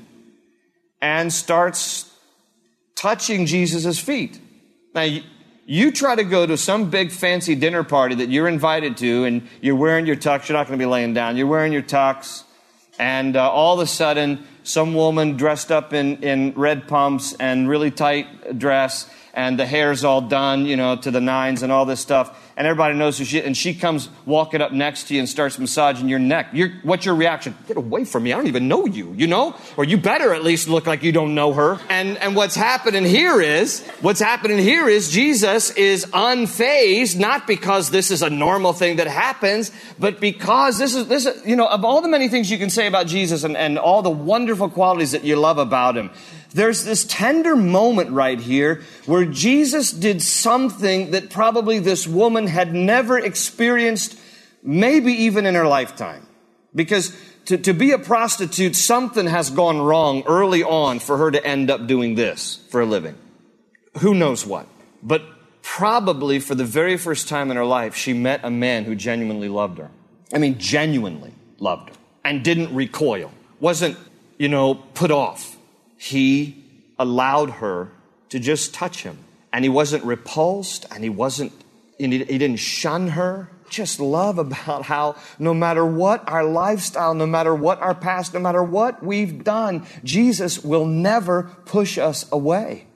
and 1.02 1.34
starts 1.34 2.10
touching 2.96 3.46
Jesus' 3.46 4.00
feet. 4.00 4.40
Now. 4.94 5.08
You 5.68 5.92
try 5.92 6.14
to 6.14 6.24
go 6.24 6.46
to 6.46 6.58
some 6.58 6.92
big 6.92 7.10
fancy 7.10 7.56
dinner 7.56 7.84
party 7.84 8.14
that 8.14 8.30
you're 8.30 8.48
invited 8.48 8.98
to, 8.98 9.24
and 9.24 9.50
you're 9.62 9.76
wearing 9.76 10.06
your 10.06 10.16
tux. 10.16 10.48
You're 10.48 10.56
not 10.56 10.68
going 10.68 10.78
to 10.78 10.86
be 10.86 10.88
laying 10.88 11.16
down. 11.16 11.38
You're 11.38 11.48
wearing 11.48 11.74
your 11.74 11.82
tux, 11.82 12.44
and 13.00 13.36
uh, 13.36 13.50
all 13.50 13.74
of 13.74 13.80
a 13.80 13.88
sudden, 13.88 14.46
some 14.66 14.94
woman 14.96 15.38
dressed 15.38 15.72
up 15.72 15.94
in, 15.94 16.22
in 16.24 16.52
red 16.56 16.88
pumps 16.88 17.36
and 17.40 17.70
really 17.70 17.92
tight 17.92 18.28
dress, 18.58 19.10
and 19.34 19.60
the 19.60 19.66
hair's 19.66 20.04
all 20.04 20.22
done, 20.22 20.66
you 20.66 20.78
know, 20.78 20.96
to 20.96 21.12
the 21.12 21.22
nines 21.22 21.64
and 21.64 21.72
all 21.72 21.86
this 21.86 22.00
stuff 22.00 22.38
and 22.58 22.66
everybody 22.66 22.98
knows 22.98 23.18
who 23.18 23.26
she 23.26 23.40
is, 23.40 23.46
and 23.46 23.56
she 23.56 23.74
comes 23.74 24.08
walking 24.26 24.62
up 24.62 24.72
next 24.72 25.08
to 25.08 25.14
you 25.14 25.20
and 25.20 25.28
starts 25.28 25.60
massaging 25.60 26.08
your 26.08 26.20
neck. 26.20 26.50
You're, 26.54 26.72
what's 26.84 27.06
your 27.06 27.16
reaction? 27.16 27.56
Get 27.68 27.76
away 27.76 28.06
from 28.06 28.24
me. 28.24 28.32
I 28.32 28.38
don't 28.38 28.48
even 28.48 28.70
know 28.70 28.86
you, 28.86 29.12
you 29.14 29.28
know? 29.28 29.56
Or 29.76 29.84
you 29.84 29.98
better 29.98 30.34
at 30.34 30.44
least 30.44 30.70
look 30.70 30.88
like 30.88 31.04
you 31.04 31.12
don't 31.12 31.36
know 31.36 31.52
her. 31.52 31.80
And, 31.90 32.18
and 32.18 32.34
what's 32.34 32.56
happening 32.56 33.04
here 33.04 33.42
is, 33.42 33.86
what's 34.00 34.22
happening 34.22 34.58
here 34.58 34.88
is 34.88 35.12
Jesus 35.12 35.72
is 35.72 36.06
unfazed, 36.06 37.20
not 37.20 37.46
because 37.46 37.90
this 37.90 38.10
is 38.10 38.22
a 38.22 38.30
normal 38.30 38.72
thing 38.72 38.98
that 38.98 39.08
happens, 39.08 39.72
but 40.00 40.22
because 40.22 40.78
this 40.78 40.96
is, 40.96 41.08
this 41.08 41.26
is, 41.26 41.46
you 41.46 41.58
know, 41.58 41.68
of 41.68 41.84
all 41.84 42.02
the 42.02 42.08
many 42.08 42.30
things 42.30 42.50
you 42.50 42.58
can 42.58 42.70
say 42.70 42.88
about 42.88 43.08
Jesus 43.08 43.44
and, 43.44 43.58
and 43.58 43.78
all 43.78 44.02
the 44.02 44.10
wonderful 44.10 44.70
qualities 44.70 45.12
that 45.12 45.26
you 45.26 45.36
love 45.36 45.58
about 45.58 45.98
him, 45.98 46.10
there's 46.56 46.86
this 46.86 47.04
tender 47.04 47.54
moment 47.54 48.12
right 48.12 48.40
here 48.40 48.82
where 49.06 49.26
Jesus 49.26 49.92
did 49.92 50.22
something 50.22 51.12
that 51.12 51.30
probably 51.30 51.80
this 51.80 52.08
woman 52.08 52.48
had 52.48 52.74
never 52.74 53.20
experienced, 53.20 54.18
maybe 54.64 55.12
even 55.12 55.46
in 55.46 55.54
her 55.56 55.68
lifetime. 55.68 56.26
Because 56.74 57.14
to, 57.48 57.58
to 57.58 57.74
be 57.74 57.92
a 57.92 57.98
prostitute, 58.00 58.78
something 58.78 59.28
has 59.28 59.50
gone 59.50 59.82
wrong 59.82 60.24
early 60.28 60.64
on 60.64 61.00
for 61.00 61.18
her 61.18 61.30
to 61.30 61.46
end 61.46 61.70
up 61.70 61.88
doing 61.88 62.16
this 62.16 62.66
for 62.70 62.80
a 62.80 62.86
living. 62.86 63.16
Who 64.00 64.16
knows 64.16 64.46
what? 64.46 64.66
But 65.04 65.24
probably 65.62 66.40
for 66.40 66.56
the 66.56 66.64
very 66.64 66.96
first 66.96 67.28
time 67.28 67.52
in 67.52 67.58
her 67.58 67.66
life, 67.66 67.96
she 67.96 68.14
met 68.14 68.40
a 68.44 68.50
man 68.50 68.86
who 68.86 68.96
genuinely 68.96 69.50
loved 69.50 69.78
her. 69.78 69.92
I 70.34 70.38
mean, 70.38 70.58
genuinely 70.58 71.34
loved 71.60 71.90
her 71.90 71.96
and 72.24 72.46
didn't 72.46 72.74
recoil, 72.74 73.34
wasn't, 73.60 73.98
you 74.38 74.48
know, 74.48 74.76
put 74.76 75.12
off 75.12 75.55
he 75.98 76.64
allowed 76.98 77.50
her 77.52 77.92
to 78.30 78.40
just 78.40 78.74
touch 78.74 79.04
him. 79.04 79.18
And 79.52 79.64
he 79.64 79.70
wasn't 79.70 80.04
repulsed 80.04 80.86
and 80.92 81.04
he 81.04 81.10
wasn't, 81.10 81.54
he 81.98 82.08
didn't 82.08 82.58
shun 82.58 83.10
her. 83.10 83.50
Just 83.70 84.00
love 84.00 84.38
about 84.40 84.84
how 84.84 85.16
no 85.40 85.54
matter 85.54 85.86
what 85.86 86.28
our 86.30 86.44
lifestyle, 86.44 87.14
no 87.14 87.26
matter 87.26 87.56
what 87.56 87.80
our 87.80 87.96
past, 87.96 88.34
no 88.34 88.40
matter 88.40 88.64
what 88.64 89.04
we've 89.04 89.44
done, 89.44 89.86
Jesus 90.04 90.64
will 90.64 90.86
never 90.86 91.44
push 91.66 91.98
us 91.98 92.30
away. 92.32 92.88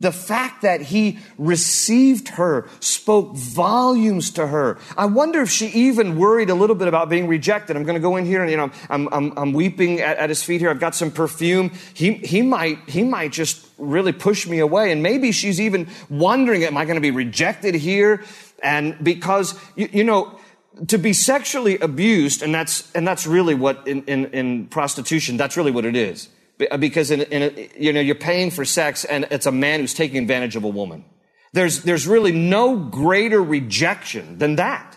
The 0.00 0.12
fact 0.12 0.62
that 0.62 0.80
he 0.80 1.18
received 1.38 2.28
her 2.28 2.68
spoke 2.78 3.34
volumes 3.34 4.30
to 4.32 4.46
her. 4.46 4.78
I 4.96 5.06
wonder 5.06 5.42
if 5.42 5.50
she 5.50 5.66
even 5.68 6.16
worried 6.16 6.50
a 6.50 6.54
little 6.54 6.76
bit 6.76 6.86
about 6.86 7.08
being 7.08 7.26
rejected. 7.26 7.76
I'm 7.76 7.82
going 7.82 7.96
to 7.96 8.00
go 8.00 8.14
in 8.14 8.24
here 8.24 8.40
and, 8.42 8.50
you 8.50 8.56
know, 8.56 8.70
I'm, 8.88 9.08
I'm, 9.12 9.36
I'm 9.36 9.52
weeping 9.52 10.00
at, 10.00 10.16
at 10.18 10.28
his 10.28 10.40
feet 10.44 10.60
here. 10.60 10.70
I've 10.70 10.78
got 10.78 10.94
some 10.94 11.10
perfume. 11.10 11.72
He, 11.94 12.12
he 12.12 12.42
might, 12.42 12.78
he 12.88 13.02
might 13.02 13.32
just 13.32 13.66
really 13.76 14.12
push 14.12 14.46
me 14.46 14.60
away. 14.60 14.92
And 14.92 15.02
maybe 15.02 15.32
she's 15.32 15.60
even 15.60 15.88
wondering, 16.08 16.62
am 16.62 16.76
I 16.76 16.84
going 16.84 16.96
to 16.96 17.00
be 17.00 17.10
rejected 17.10 17.74
here? 17.74 18.22
And 18.62 18.96
because, 19.02 19.58
you, 19.74 19.88
you 19.92 20.04
know, 20.04 20.38
to 20.86 20.98
be 20.98 21.12
sexually 21.12 21.76
abused, 21.78 22.40
and 22.42 22.54
that's, 22.54 22.88
and 22.92 23.04
that's 23.04 23.26
really 23.26 23.56
what 23.56 23.88
in, 23.88 24.04
in, 24.04 24.26
in 24.26 24.66
prostitution, 24.68 25.36
that's 25.36 25.56
really 25.56 25.72
what 25.72 25.84
it 25.84 25.96
is 25.96 26.28
Uh, 26.70 26.76
because 26.76 27.10
in, 27.10 27.22
in 27.22 27.70
you 27.76 27.92
know 27.92 28.00
you're 28.00 28.14
paying 28.14 28.50
for 28.50 28.64
sex 28.64 29.04
and 29.04 29.26
it's 29.30 29.46
a 29.46 29.52
man 29.52 29.80
who's 29.80 29.94
taking 29.94 30.18
advantage 30.18 30.56
of 30.56 30.64
a 30.64 30.68
woman. 30.68 31.04
There's 31.52 31.82
there's 31.82 32.06
really 32.06 32.32
no 32.32 32.76
greater 32.76 33.42
rejection 33.42 34.38
than 34.38 34.56
that. 34.56 34.96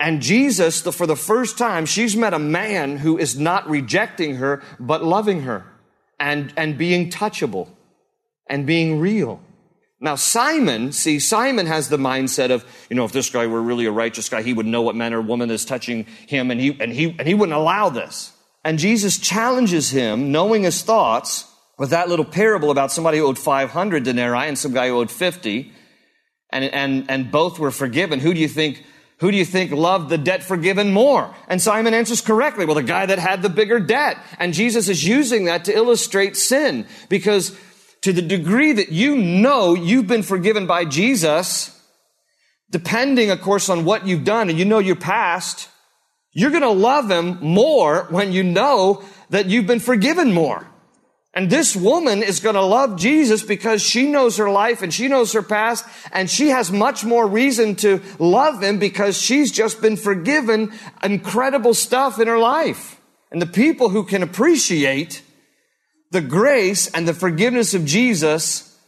And 0.00 0.20
jesus 0.20 0.80
the, 0.80 0.90
for 0.90 1.06
the 1.06 1.16
first 1.16 1.56
time 1.56 1.86
she's 1.86 2.16
met 2.16 2.34
a 2.34 2.38
man 2.38 2.96
who 2.96 3.16
is 3.16 3.38
not 3.38 3.68
rejecting 3.68 4.36
her 4.36 4.60
but 4.80 5.04
loving 5.04 5.42
her 5.42 5.64
and 6.18 6.52
and 6.56 6.76
being 6.76 7.10
touchable 7.10 7.68
and 8.48 8.66
being 8.66 8.98
real. 8.98 9.40
Now 10.00 10.16
simon 10.16 10.90
see 10.90 11.20
simon 11.20 11.66
has 11.66 11.90
the 11.90 11.96
mindset 11.96 12.50
of 12.50 12.64
you 12.90 12.96
know 12.96 13.04
if 13.04 13.12
this 13.12 13.30
guy 13.30 13.46
were 13.46 13.62
really 13.62 13.86
a 13.86 13.92
righteous 13.92 14.28
guy 14.28 14.42
he 14.42 14.52
would 14.52 14.66
know 14.66 14.82
what 14.82 14.96
man 14.96 15.14
or 15.14 15.20
woman 15.20 15.48
is 15.52 15.64
touching 15.64 16.06
him 16.26 16.50
and 16.50 16.60
he 16.60 16.76
and 16.80 16.92
he 16.92 17.14
and 17.16 17.28
he 17.28 17.34
wouldn't 17.34 17.56
allow 17.56 17.88
this 17.88 18.32
and 18.64 18.78
Jesus 18.78 19.18
challenges 19.18 19.90
him, 19.90 20.30
knowing 20.30 20.62
his 20.62 20.82
thoughts, 20.82 21.46
with 21.78 21.90
that 21.90 22.08
little 22.08 22.24
parable 22.24 22.70
about 22.70 22.92
somebody 22.92 23.18
who 23.18 23.26
owed 23.26 23.38
500 23.38 24.04
denarii 24.04 24.46
and 24.46 24.58
some 24.58 24.72
guy 24.72 24.88
who 24.88 24.98
owed 24.98 25.10
50. 25.10 25.72
And, 26.50 26.64
and, 26.66 27.10
and 27.10 27.32
both 27.32 27.58
were 27.58 27.70
forgiven. 27.70 28.20
Who 28.20 28.34
do 28.34 28.40
you 28.40 28.46
think, 28.46 28.84
who 29.18 29.30
do 29.30 29.36
you 29.36 29.44
think 29.44 29.72
loved 29.72 30.10
the 30.10 30.18
debt 30.18 30.44
forgiven 30.44 30.92
more? 30.92 31.34
And 31.48 31.60
Simon 31.60 31.94
answers 31.94 32.20
correctly. 32.20 32.66
Well, 32.66 32.74
the 32.74 32.82
guy 32.82 33.06
that 33.06 33.18
had 33.18 33.42
the 33.42 33.48
bigger 33.48 33.80
debt. 33.80 34.18
And 34.38 34.52
Jesus 34.52 34.88
is 34.88 35.04
using 35.04 35.46
that 35.46 35.64
to 35.64 35.74
illustrate 35.74 36.36
sin 36.36 36.86
because 37.08 37.58
to 38.02 38.12
the 38.12 38.22
degree 38.22 38.72
that 38.72 38.92
you 38.92 39.16
know 39.16 39.74
you've 39.74 40.06
been 40.06 40.22
forgiven 40.22 40.66
by 40.66 40.84
Jesus, 40.84 41.80
depending, 42.70 43.30
of 43.30 43.40
course, 43.40 43.68
on 43.68 43.84
what 43.84 44.06
you've 44.06 44.24
done 44.24 44.50
and 44.50 44.58
you 44.58 44.64
know 44.64 44.78
your 44.78 44.96
past, 44.96 45.68
you're 46.32 46.50
going 46.50 46.62
to 46.62 46.70
love 46.70 47.10
him 47.10 47.38
more 47.40 48.06
when 48.10 48.32
you 48.32 48.42
know 48.42 49.02
that 49.30 49.46
you've 49.46 49.66
been 49.66 49.80
forgiven 49.80 50.32
more. 50.32 50.66
And 51.34 51.48
this 51.48 51.74
woman 51.74 52.22
is 52.22 52.40
going 52.40 52.56
to 52.56 52.64
love 52.64 52.98
Jesus 52.98 53.42
because 53.42 53.80
she 53.82 54.06
knows 54.06 54.36
her 54.36 54.50
life 54.50 54.82
and 54.82 54.92
she 54.92 55.08
knows 55.08 55.32
her 55.32 55.42
past 55.42 55.86
and 56.12 56.28
she 56.28 56.48
has 56.48 56.70
much 56.70 57.04
more 57.04 57.26
reason 57.26 57.74
to 57.76 58.02
love 58.18 58.62
him 58.62 58.78
because 58.78 59.16
she's 59.16 59.50
just 59.50 59.80
been 59.80 59.96
forgiven 59.96 60.72
incredible 61.02 61.72
stuff 61.72 62.20
in 62.20 62.28
her 62.28 62.38
life. 62.38 63.00
And 63.30 63.40
the 63.40 63.46
people 63.46 63.88
who 63.88 64.04
can 64.04 64.22
appreciate 64.22 65.22
the 66.10 66.20
grace 66.20 66.86
and 66.88 67.08
the 67.08 67.14
forgiveness 67.14 67.72
of 67.72 67.86
Jesus 67.86 68.78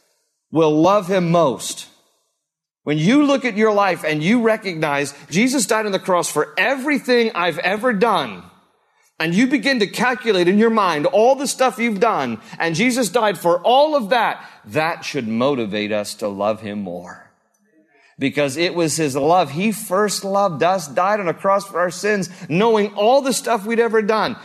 will 0.53 0.83
love 0.83 1.09
him 1.09 1.31
most. 1.31 1.89
When 2.85 2.99
you 2.99 3.25
look 3.25 3.45
at 3.47 3.57
your 3.57 3.73
life 3.73 4.05
and 4.05 4.23
you 4.23 4.43
recognize 4.43 5.15
Jesus 5.31 5.67
died 5.67 5.87
on 5.87 5.93
the 5.93 5.99
cross 5.99 6.31
for 6.31 6.55
everything 6.59 7.33
I've 7.35 7.59
ever 7.59 7.95
done, 7.95 8.45
and 9.19 9.35
you 9.35 9.47
begin 9.47 9.81
to 9.81 9.87
calculate 9.87 10.49
in 10.49 10.59
your 10.59 10.71
mind 10.71 11.07
all 11.07 11.35
the 11.35 11.47
stuff 11.47 11.79
you've 11.79 12.01
done, 12.01 12.41
and 12.59 12.75
Jesus 12.75 13.09
died 13.09 13.39
for 13.39 13.61
all 13.61 13.97
of 13.97 14.11
that, 14.11 14.45
that 14.67 15.05
should 15.05 15.27
motivate 15.27 15.93
us 15.93 16.15
to 16.17 16.29
love 16.29 16.61
Him 16.61 16.83
more. 16.83 17.31
Because 18.19 18.57
it 18.57 18.75
was 18.75 18.97
His 18.97 19.17
love. 19.17 19.53
He 19.53 19.73
first 19.73 20.23
loved 20.23 20.63
us, 20.63 20.87
died 20.87 21.21
on 21.21 21.29
a 21.29 21.35
cross 21.35 21.67
for 21.67 21.81
our 21.81 21.91
sins, 21.91 22.29
knowing 22.49 22.95
all 22.95 23.23
the 23.23 23.33
stuff 23.33 23.65
we'd 23.65 23.81
ever 23.81 24.03
done. 24.03 24.37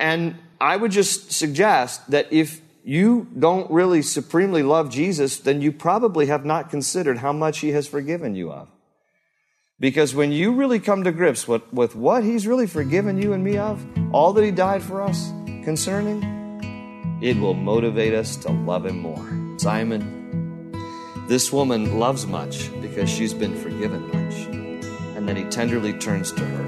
And 0.00 0.36
I 0.60 0.76
would 0.76 0.90
just 0.90 1.30
suggest 1.30 2.10
that 2.10 2.32
if 2.32 2.60
you 2.84 3.26
don't 3.38 3.70
really 3.70 4.02
supremely 4.02 4.62
love 4.62 4.90
Jesus, 4.90 5.38
then 5.38 5.62
you 5.62 5.72
probably 5.72 6.26
have 6.26 6.44
not 6.44 6.68
considered 6.68 7.18
how 7.18 7.32
much 7.32 7.60
He 7.60 7.70
has 7.70 7.86
forgiven 7.86 8.34
you 8.34 8.52
of. 8.52 8.68
Because 9.80 10.14
when 10.14 10.30
you 10.30 10.52
really 10.52 10.78
come 10.78 11.02
to 11.04 11.10
grips 11.10 11.48
with, 11.48 11.62
with 11.72 11.96
what 11.96 12.22
He's 12.22 12.46
really 12.46 12.66
forgiven 12.66 13.20
you 13.20 13.32
and 13.32 13.42
me 13.42 13.56
of, 13.56 13.84
all 14.12 14.34
that 14.34 14.44
He 14.44 14.50
died 14.50 14.82
for 14.82 15.02
us 15.02 15.30
concerning, 15.64 16.22
it 17.22 17.38
will 17.38 17.54
motivate 17.54 18.12
us 18.12 18.36
to 18.36 18.52
love 18.52 18.84
Him 18.84 19.00
more. 19.00 19.58
Simon, 19.58 20.70
this 21.26 21.50
woman 21.50 21.98
loves 21.98 22.26
much 22.26 22.70
because 22.82 23.08
she's 23.08 23.32
been 23.32 23.56
forgiven 23.56 24.06
much. 24.08 24.34
And 25.16 25.26
then 25.26 25.36
He 25.36 25.44
tenderly 25.44 25.94
turns 25.94 26.32
to 26.32 26.44
her 26.44 26.62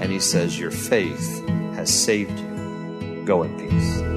and 0.00 0.12
He 0.12 0.20
says, 0.20 0.60
Your 0.60 0.70
faith 0.70 1.44
has 1.74 1.92
saved 1.92 2.38
you. 2.38 3.22
Go 3.26 3.42
in 3.42 3.58
peace. 3.58 4.15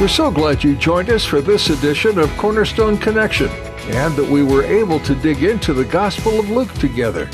We're 0.00 0.08
so 0.08 0.30
glad 0.30 0.62
you 0.62 0.76
joined 0.76 1.08
us 1.08 1.24
for 1.24 1.40
this 1.40 1.70
edition 1.70 2.18
of 2.18 2.28
Cornerstone 2.36 2.98
Connection 2.98 3.48
and 3.48 4.14
that 4.16 4.28
we 4.28 4.42
were 4.42 4.62
able 4.62 5.00
to 5.00 5.14
dig 5.14 5.42
into 5.42 5.72
the 5.72 5.84
Gospel 5.86 6.38
of 6.38 6.50
Luke 6.50 6.72
together. 6.74 7.30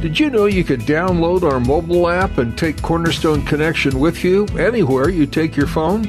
Did 0.00 0.18
you 0.18 0.28
know 0.28 0.46
you 0.46 0.64
could 0.64 0.80
download 0.80 1.42
our 1.42 1.60
mobile 1.60 2.08
app 2.08 2.38
and 2.38 2.58
take 2.58 2.82
Cornerstone 2.82 3.44
Connection 3.44 4.00
with 4.00 4.24
you 4.24 4.46
anywhere 4.58 5.08
you 5.08 5.26
take 5.26 5.56
your 5.56 5.68
phone? 5.68 6.04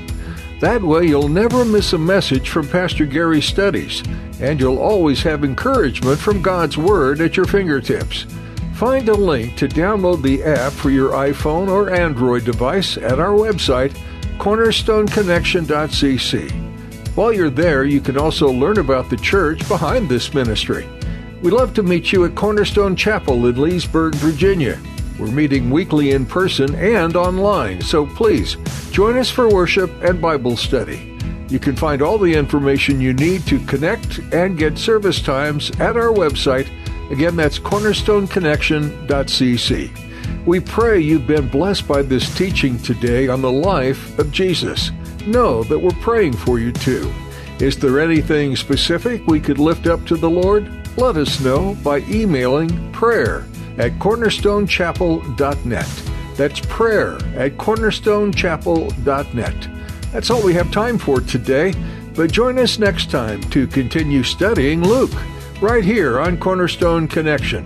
That 0.61 0.81
way, 0.83 1.07
you'll 1.07 1.27
never 1.27 1.65
miss 1.65 1.91
a 1.93 1.97
message 1.97 2.49
from 2.49 2.67
Pastor 2.67 3.07
Gary's 3.07 3.45
studies, 3.45 4.03
and 4.39 4.59
you'll 4.59 4.77
always 4.77 5.23
have 5.23 5.43
encouragement 5.43 6.19
from 6.19 6.43
God's 6.43 6.77
Word 6.77 7.19
at 7.19 7.35
your 7.35 7.47
fingertips. 7.47 8.27
Find 8.75 9.09
a 9.09 9.15
link 9.15 9.57
to 9.57 9.67
download 9.67 10.21
the 10.21 10.43
app 10.43 10.71
for 10.71 10.91
your 10.91 11.13
iPhone 11.13 11.67
or 11.67 11.89
Android 11.89 12.45
device 12.45 12.95
at 12.95 13.19
our 13.19 13.31
website, 13.31 13.97
cornerstoneconnection.cc. 14.37 16.51
While 17.15 17.33
you're 17.33 17.49
there, 17.49 17.83
you 17.83 17.99
can 17.99 18.19
also 18.19 18.51
learn 18.51 18.77
about 18.77 19.09
the 19.09 19.17
church 19.17 19.67
behind 19.67 20.09
this 20.09 20.31
ministry. 20.31 20.87
We'd 21.41 21.53
love 21.53 21.73
to 21.73 21.81
meet 21.81 22.11
you 22.11 22.23
at 22.25 22.35
Cornerstone 22.35 22.95
Chapel 22.95 23.47
in 23.47 23.59
Leesburg, 23.59 24.13
Virginia. 24.13 24.79
We're 25.21 25.29
meeting 25.29 25.69
weekly 25.69 26.11
in 26.11 26.25
person 26.25 26.73
and 26.73 27.15
online, 27.15 27.81
so 27.81 28.07
please 28.07 28.57
join 28.89 29.19
us 29.19 29.29
for 29.29 29.47
worship 29.47 29.91
and 30.01 30.19
Bible 30.19 30.57
study. 30.57 31.15
You 31.47 31.59
can 31.59 31.75
find 31.75 32.01
all 32.01 32.17
the 32.17 32.33
information 32.33 32.99
you 32.99 33.13
need 33.13 33.45
to 33.45 33.63
connect 33.67 34.17
and 34.33 34.57
get 34.57 34.79
service 34.79 35.21
times 35.21 35.69
at 35.79 35.95
our 35.95 36.11
website. 36.11 36.67
Again, 37.11 37.35
that's 37.35 37.59
cornerstoneconnection.cc. 37.59 40.45
We 40.47 40.59
pray 40.59 40.99
you've 40.99 41.27
been 41.27 41.49
blessed 41.49 41.87
by 41.87 42.01
this 42.01 42.35
teaching 42.35 42.79
today 42.79 43.27
on 43.27 43.43
the 43.43 43.51
life 43.51 44.17
of 44.17 44.31
Jesus. 44.31 44.89
Know 45.27 45.61
that 45.65 45.77
we're 45.77 45.91
praying 46.01 46.33
for 46.33 46.57
you 46.57 46.71
too. 46.71 47.13
Is 47.59 47.77
there 47.77 47.99
anything 47.99 48.55
specific 48.55 49.27
we 49.27 49.39
could 49.39 49.59
lift 49.59 49.85
up 49.85 50.03
to 50.07 50.15
the 50.15 50.31
Lord? 50.31 50.97
Let 50.97 51.15
us 51.15 51.39
know 51.41 51.77
by 51.83 51.99
emailing 52.09 52.91
prayer 52.91 53.45
at 53.77 53.93
cornerstonechapel.net. 53.93 56.03
That's 56.35 56.59
prayer 56.61 57.15
at 57.35 57.57
cornerstonechapel.net. 57.57 59.67
That's 60.11 60.29
all 60.29 60.43
we 60.43 60.53
have 60.53 60.71
time 60.71 60.97
for 60.97 61.21
today, 61.21 61.73
but 62.15 62.31
join 62.31 62.59
us 62.59 62.79
next 62.79 63.11
time 63.11 63.41
to 63.51 63.67
continue 63.67 64.23
studying 64.23 64.83
Luke, 64.83 65.13
right 65.61 65.85
here 65.85 66.19
on 66.19 66.37
Cornerstone 66.37 67.07
Connection. 67.07 67.65